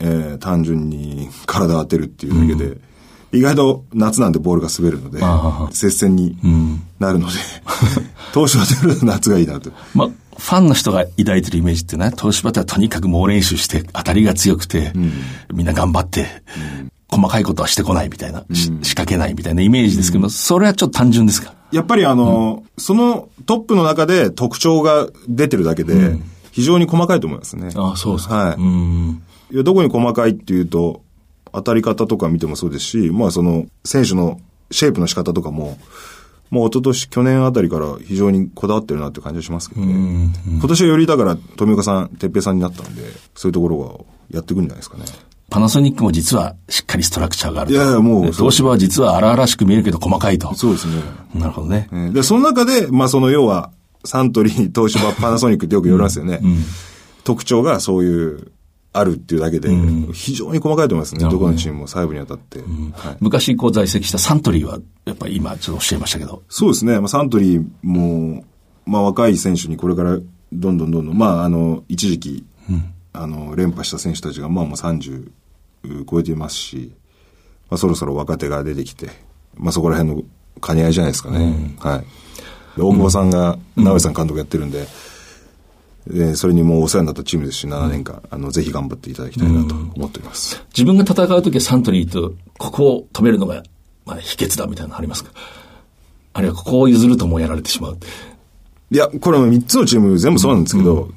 [0.00, 2.78] えー単純に体を当てるっていうだけで、
[3.32, 6.38] 意外と夏なんでボールが滑るのであ、接戦に
[6.98, 7.34] なるので、
[8.32, 9.70] 東芝でやると夏がいいなと。
[9.94, 14.92] まあ、ファンの人が抱いてるイメージってね、東芝ってはとにかく猛練習して、当たりが強くて、
[15.52, 16.26] みんな頑張って、
[17.10, 21.54] 細かいことはしてこないみたいな、し仕掛けないみたいなイメージですけど、それはちょっと単純ですか？
[21.70, 26.16] やっぱりあの、そのトップの中で特徴が出てるだけで、
[26.50, 27.70] 非常に細かいと思いますね。
[27.74, 28.34] ああ、そうですか。
[28.36, 28.56] はい。
[28.56, 29.22] うん。
[29.52, 31.02] いや、どこに細かいっていうと、
[31.52, 35.78] 当たり方とか見てもそうですし、まあその、選手のシェイプの仕方とかも、
[36.50, 40.32] もう一昨年、去年あたりから非常にこだわってるなって感じがしますけどね。
[40.46, 43.02] 今年はよりだから、富岡さん、哲平さんになったんで、
[43.34, 43.78] そういうところ
[44.30, 45.04] がやっていくんじゃないですかね。
[45.50, 47.74] パナソニックも実はしっかりストラクチャーがあると。
[47.74, 50.54] いやいやもうで東芝は実は荒々しく見えるけど細かいと。
[50.54, 51.02] そうですね。
[51.34, 51.88] なるほどね。
[51.90, 53.70] えーで、その中で、まあその要は、
[54.04, 56.40] サントリー、東芝、パナソニックってよく言われますよね。
[57.24, 58.52] 特徴がそういう、
[58.92, 59.70] あるっていうだけで、
[60.12, 61.28] 非常に細かいと思いますね。
[61.28, 62.60] どこのチームも細部にあたって。
[62.60, 62.68] はい
[63.20, 66.98] 昔こう在籍したサントリーは、やっぱり今ちょっとおっしゃいましたけど、そうですね。
[66.98, 68.44] まあ、サントリーも、
[68.86, 70.18] まあ、若い選手にこれから
[70.52, 72.46] どんどんどんどん、まあ、あの、一時期、
[73.12, 75.30] あの、連覇した選手たちが、まあ、もう30
[76.10, 76.92] 超えていますし、
[77.70, 79.10] まあ、そろそろ若手が出てきて、
[79.56, 80.22] まあ、そこら辺の
[80.64, 81.76] 兼ね合いじゃないですかね。
[81.78, 82.04] はい。
[82.76, 84.86] で大久保さんが、直江さん監督やってるんで、
[86.08, 90.64] でそれにもうお世話になったチームですし、7年間、あの、ぜひ頑張っていただきたいなと思っております。
[90.68, 93.62] 自分が戦うときはサントリーと、ここを止めるのが、
[94.06, 95.30] まあ、秘訣だみたいなのありますか？
[96.32, 97.98] あるいはここを譲るともうやられてしまう。
[98.90, 101.10] いや、これも3つのチーム全部そうなんですけど、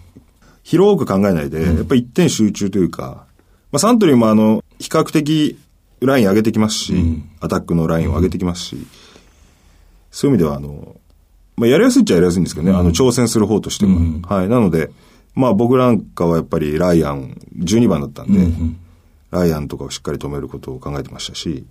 [0.64, 3.26] 広く考えないで、やっぱり一点集中というか、
[3.72, 5.58] まあ、サントリーもあの、比較的
[6.02, 6.94] ライン上げてきますし、
[7.40, 8.88] アタックのラインを上げてきますし、
[10.12, 10.96] そういう意味ではあの、
[11.62, 13.92] まあ、やりやすいっちゃやりやすいんですけどね、あの、挑戦する方としては。
[14.28, 14.50] はい。
[14.50, 14.90] なので、
[15.36, 18.40] まあ僕なんかはやっぱりライアン、12番だったんで、
[19.30, 21.64] ライアンとかをしっかり止めることを考えてましたし、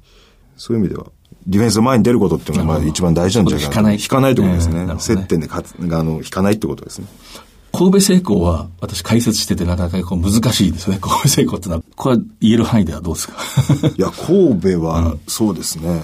[0.56, 1.06] そういう意味では、
[1.46, 3.78] ディフェンス前に出ることっていうのがまあ一番大事なんじゃないかなと。
[3.78, 5.16] 引かない引かないということですね。
[5.22, 7.06] 接点で勝つ、あの、引かないってことですね。
[7.72, 10.98] 神戸製鋼は、私解説しててなかなかこう難しいですね。
[11.02, 13.34] 神戸製鋼ってのは、これは言える範囲ではどうですか？
[13.96, 16.02] いや、神戸は、そうですね。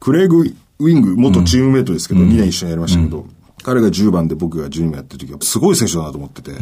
[0.00, 3.26] クレイグ・ウィング、元チームメイトですけど、2年一緒にやりましたけど、
[3.62, 6.52] 彼が10番で僕が12番やってる時は、すごい選手だなと思ってて、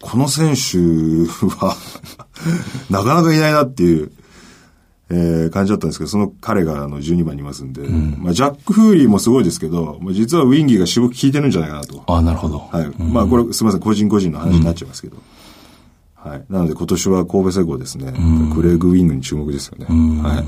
[0.00, 0.78] この選手
[1.48, 1.76] は
[2.90, 4.10] なかなかいないなっていう、
[5.10, 12.02] えー、感じだったんですけど、その彼があの12番にいますんで、まあ、ジャック・フーリーもすごいですけど、まあ、実はウィンギーが仕事効いてるんじゃないかなと。
[12.06, 12.58] ああ、なるほど。
[12.58, 12.90] はい。
[13.02, 15.16] まあ、これ、すみません、個人個人の話になっちゃいますけど。
[16.14, 16.44] はい。
[16.50, 18.12] なので、今年は神戸製鋼ですね。
[18.54, 19.86] クレイグ・ウィングに注目ですよね。
[20.22, 20.44] はい。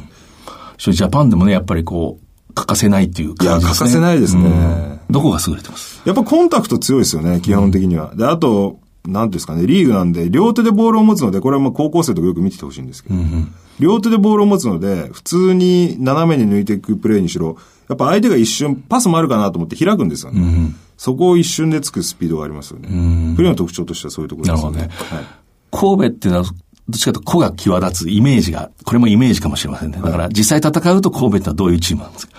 [0.78, 3.88] ジャパンでもね、やっぱりこう、欠かせないっていういや、感じですね。
[3.88, 5.00] 欠かせないですね。
[5.10, 6.00] どこが優れてます？
[6.04, 8.14] やっぱコンタクト強いですよね、基本的には。
[8.14, 13.16] で、あと、なんていうんですかね、リーグなんで、両手でボールを持つので、これはまあ高校生とかよく見ててほしいんですけど、
[13.78, 17.56] 両手でボールを持つので、普通に斜めに抜いていくプレーにしろ、
[17.88, 20.72] やっぱ相手が一瞬、パスもあるかなと思って開くんですよね。
[20.96, 22.88] そこを一瞬でつくスピードがありますよね。
[23.34, 24.78] プレーの特徴としてはそういうところですよね。
[24.80, 25.24] なるはい
[25.72, 26.44] 神戸っていうのは、
[26.90, 30.00] どっちかというと個が際立つイメージが、これもイメージかもしれませんね。
[30.02, 32.34] だから実際戦うと神戸ってのはどういうチームなんですか？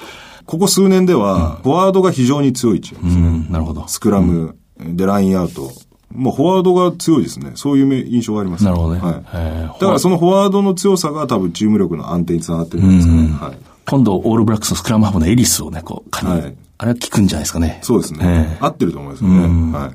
[0.46, 3.28] ここ数年では、フォワードが非常に強いチームですね。
[3.28, 3.88] うん、なるほど。
[3.88, 5.72] スクラム、で、ラインアウト。
[6.14, 7.54] もうフォワードが強いですね。
[7.56, 9.80] そういう印象があります、なるほどねはい。
[9.80, 13.28] だからそのフォワードの強さが多分チーム力の安定につながってるんですかね。
[13.30, 13.58] はい。
[13.86, 17.80] 今度、オールブラックスのスクラムハーフのエリスをね、こう、加入はいあれは効くんじゃないですかね。
[17.84, 18.20] そうですね。
[18.24, 19.78] ええ合ってると思いますよね。
[19.78, 19.92] はい。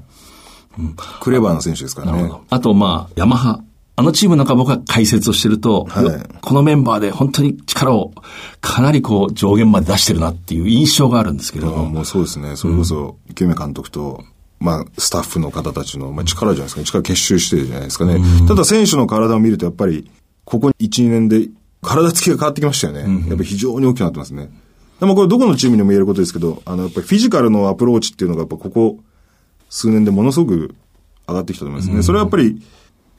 [1.21, 2.31] クレバーな選手ですからね。
[2.49, 3.61] あと、まあ、ヤマハ。
[3.99, 6.07] あのチームなんか僕は解説をしてると、はい
[6.43, 8.13] このメンバーで本当に力を
[8.61, 12.55] かなりこう上限まで出してるなっていう印象があるんですけれども、あもうそうですね。
[12.55, 14.23] それこそ、清宮監督と、
[14.61, 16.85] まあ、スタッフの方たちの、まあ、力じゃないですかね。
[16.85, 18.21] 力結集してるじゃないですかね。
[18.47, 20.09] ただ選手の体を見ると、やっぱり、
[20.45, 21.49] ここ1、2年で、
[21.83, 23.01] 体つきが変わってきましたよね。
[23.01, 24.51] やっぱり非常に大きくなってますね。
[25.01, 28.99] でもこれどこのチームにも言えることですけど、あの、やっぱりフィジカルのアプローチっていうのが、やっぱここ
[29.69, 30.75] 数年でものすごく
[31.29, 32.03] 上がってきたと思いますね。
[32.03, 32.63] それはやっぱり、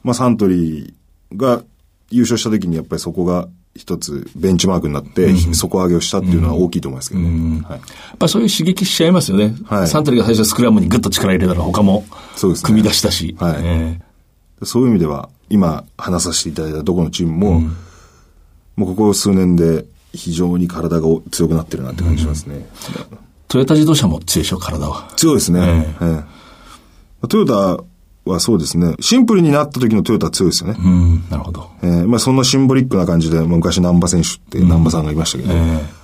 [0.08, 1.62] まあ、サントリーが
[2.08, 7.62] 優勝した時にやっぱりそこが一つベンチマークになって、底上げをしたっていうのは大きいと思いますけどね。
[7.68, 7.78] はい。
[7.78, 7.84] や
[8.14, 9.54] っぱそういう刺激しちゃいますよね。
[9.66, 12.06] はいサントリーが最初スクラムにグッと力入れたら他も
[12.62, 13.36] 組み出したし。
[13.38, 14.00] はいえ
[14.62, 17.60] そういう意味では、今話させていただいたどこのチームも、
[18.76, 19.84] もうここ数年で
[20.14, 22.66] 非常に体が強くなってるなって感じしますね。
[22.74, 25.12] ートヨタ自動車も強いでしょ、体は。
[25.16, 25.60] 強いですね。
[26.00, 26.24] ええ
[27.24, 27.84] えトヨタ
[28.28, 28.94] はそうですね。
[29.00, 30.78] シンプルになった時のトヨタは強いですよね。
[30.78, 31.70] うん、なるほど。
[31.82, 35.98] ええまあそんなシンボリックな感じで、昔南波選手って南波さんがいましたけど、ええ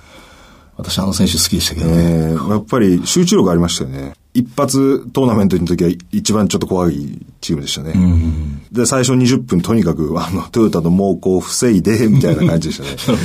[0.77, 1.93] 私あの選手好きでしたけどね。
[1.93, 4.13] えーやっぱり集中力ありましたよね。
[4.33, 7.93] 一発トーナメントの時は一番ちょっと怖いチームでしたね。
[8.71, 13.19] で、最初20分とにかく、あの、トヨタの猛攻を防いで、みたいな感じでしたね。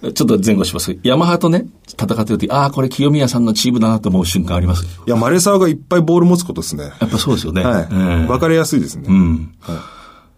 [0.14, 0.96] ちょっと前後します。
[1.02, 1.66] ヤマハとね、
[2.04, 4.84] 戦ってる時、ああ、これ清宮さんのチームだなと思う瞬間あります。
[4.84, 6.92] いや、マレサーがいっぱいボール持つことですね。
[7.00, 7.62] やっぱそうですよね。
[7.62, 7.88] はい。
[7.90, 9.04] ええわかりやすいですね。
[9.08, 9.54] うん。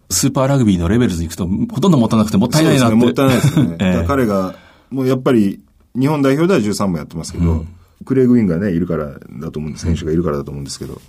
[0.09, 2.97] スーパーラグビーのレベルズに行くと、ほとんど持たなくてもったいないなって。
[2.97, 3.77] そうですね、もったいないですね。
[3.81, 4.55] ええだから彼が、
[4.91, 5.59] もうやっぱり、
[5.99, 7.65] 日本代表では13番やってますけど、
[8.05, 9.85] クレイグ・ウィンがね、いるからだと思うんです。
[9.85, 11.01] 選手がいるからだと思うんですけど、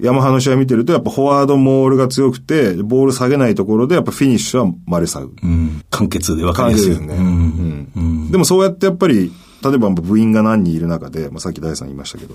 [0.00, 5.30] ヤマハの試合見てると、やっぱフォワードモールが強くて、ボール下げないところで、やっぱフィニッシュはマレサウ。
[5.42, 5.82] うん。
[5.90, 6.88] 簡潔で分かりやすい。
[6.88, 7.14] ですね。
[7.14, 9.32] うんでもそうやってやっぱり、
[9.64, 12.34] 例えば部員が何人いる中で、まあ、さっき大さん言いましたけど、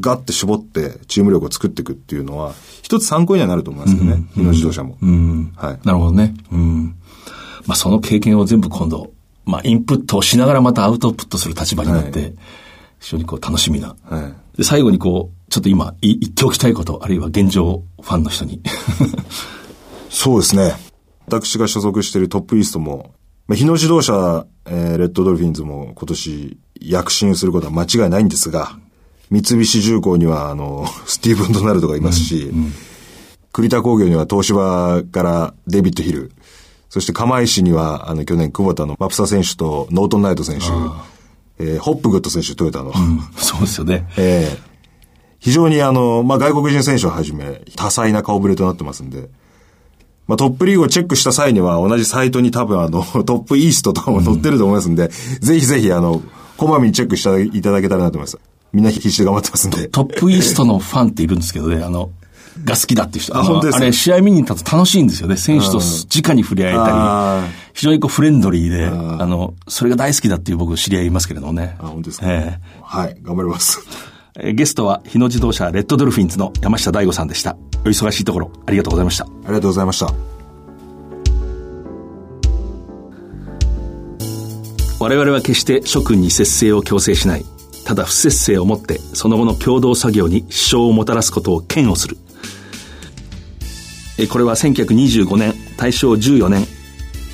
[0.00, 4.24] ガッて絞ってチーム力を作っていくっていうのは、一つ参考にはなると思いますよね。
[4.34, 4.96] 日野自動車も。
[5.02, 5.52] うん。
[5.56, 5.80] はい。
[5.84, 6.34] なるほどね。
[6.52, 6.96] うん。
[7.66, 9.12] まあその経験を全部今度、
[9.44, 12.34] まあインプットをしながらまたアウトプットする立場になって、
[13.00, 13.96] 非常にこう楽しみな。
[14.04, 14.58] はい。
[14.58, 18.62] で、最後にこう、ちょっと今い言っておきたいこと、あるいは現状ファンの人に。
[20.10, 20.74] そうですね。
[21.26, 23.14] 私が所属しているトップイーストも、
[23.48, 28.78] まあ、日野自動車、えーレッドドルフィンズも今年躍進することは間違いないんですが、
[29.30, 32.52] 三菱重工には、あの、 スティーブン・ドナルドがいますし、
[33.52, 36.32] 栗田工業には東芝からデビッド・ヒル、
[36.88, 40.66] そして釜石には、あの、去年、クボタのマプサ選手とノートン・ナイト選手、
[41.58, 42.92] えーホップグッド選手、トヨタの。
[43.36, 44.06] そうですよね。
[44.16, 44.72] ええ
[45.38, 49.28] 非常にあの、まあ、外国人選手をはじめ、多彩な顔ぶれとなってますんで、
[50.32, 55.10] まあ、トップリーグをチェックした際には、同じサイトに多分あの、 トップイーストとかも載ってると思いますんで、
[55.40, 56.22] ぜひぜひあの、
[56.56, 58.38] こまめにチェックしていただけたらなと思います。
[58.72, 59.88] みんな必死で頑張ってますんで。
[59.88, 62.08] トップイーストのファンっているんですけどね、あの、
[62.64, 63.36] が好きだっていう人。
[63.36, 63.84] あの本当ですか？
[63.84, 65.36] あれ、試合見に行ったと楽しいんですよね。
[65.36, 68.90] 選手と直に触れ合えたあり、非常にこうフレンドリーで、あ
[69.26, 71.76] の、それが大好きだっていう僕知り合いいますけれどもね。
[71.78, 73.80] あ、本当ですか、えはい、頑張ります。
[74.38, 77.56] ええゲストは日野自動車レッドドルフィンズの山下大吾さんでした。
[77.84, 79.24] お忙しいところ、ありがとうございました。
[79.24, 80.06] ありがとうございました。
[85.00, 87.44] 我々は決して諸君に節制を強制しない。
[87.84, 92.16] ただ不節制をもって、その後の共同作業に支障をもたらすことを嫌悪する。
[94.18, 96.62] えこれは1925年、大正14年、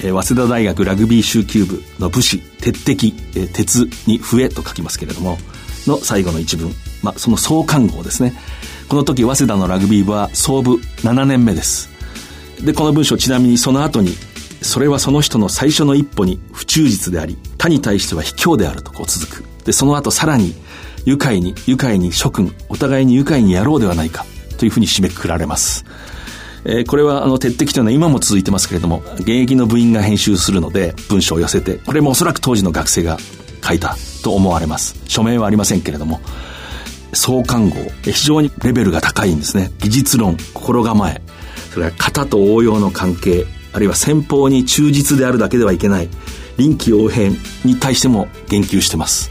[0.00, 5.38] えー、早稲田大学ラグビー集球部の武士、鉄敵、えー、鉄に笛と書きますけれども、
[5.86, 6.72] の最後の一文。
[7.02, 8.34] まあ、その創刊号ですね。
[8.88, 11.90] この時、早稲田のラグビー部は創部7年目です。
[12.64, 14.16] で、この文章、ちなみにその後に、
[14.62, 19.44] それはその人の最初の一歩に不忠実であり、他に対しては卑怯であるとこう続く。
[19.64, 20.54] で、その後さらに、
[21.04, 24.26] 愉快に、愉快に諸君、お互いに愉快にやろうではないか、
[24.58, 25.84] というふうに締めくくられます。
[26.64, 33.18] えー、これは、あの、鉄壁というのは今も続いてますけれども、現役の部員が編集するので、文章を寄せて、これもおそらく当時の学生が
[33.64, 34.96] 書いたと思われます。
[35.06, 36.20] 署名はありませんけれども、
[37.12, 39.70] 創刊号、非常にレベルが高いんですね。
[39.78, 41.22] 技術論、心構え、
[41.72, 46.08] それから型と応用の関係、あるいは先方に忠実であるだけではいけない、
[46.56, 49.30] 臨機応変に対しても言及してます。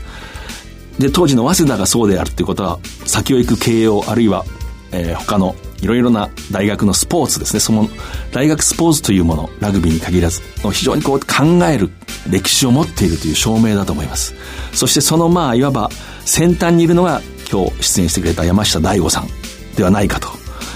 [1.00, 4.46] で、当時の早稲田がそうであるということは、先を行く慶応、あるいは、
[4.92, 7.60] えー、他のいろいろな大学のスポーツですね。
[7.60, 7.90] その
[8.32, 11.26] 大学スポーツというもの、ラグビーに限らず、非常にこう考
[11.68, 11.92] える
[12.30, 14.34] 歴史を持っているという証明だと思います。
[14.74, 15.90] そしてそのまあ、いわば
[16.26, 19.28] 先端にいるのが今日出演してくれた山下大吾さん
[19.76, 20.30] ではないかと。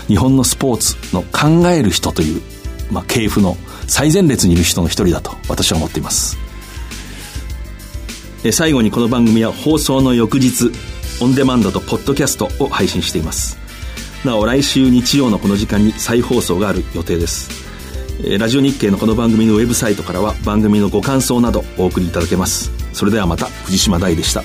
[0.08, 2.42] 日本のスポーツの考える人という、
[2.92, 3.58] まあ、系譜の
[3.88, 6.38] 最前列にいる人の一人だと私は思っています。
[8.52, 10.72] 最後にこの番組は放送の翌日、
[11.22, 13.58] オンデマンドとポッドキャストを配信しています。
[14.26, 17.50] なお来週日曜のこの時間に再放送がある予定です。
[18.40, 22.72] ラジオ日経のこの番組のウェブサイトからは番組のご感想などお送りいただけます。
[22.94, 24.44] それではまた藤島大でした。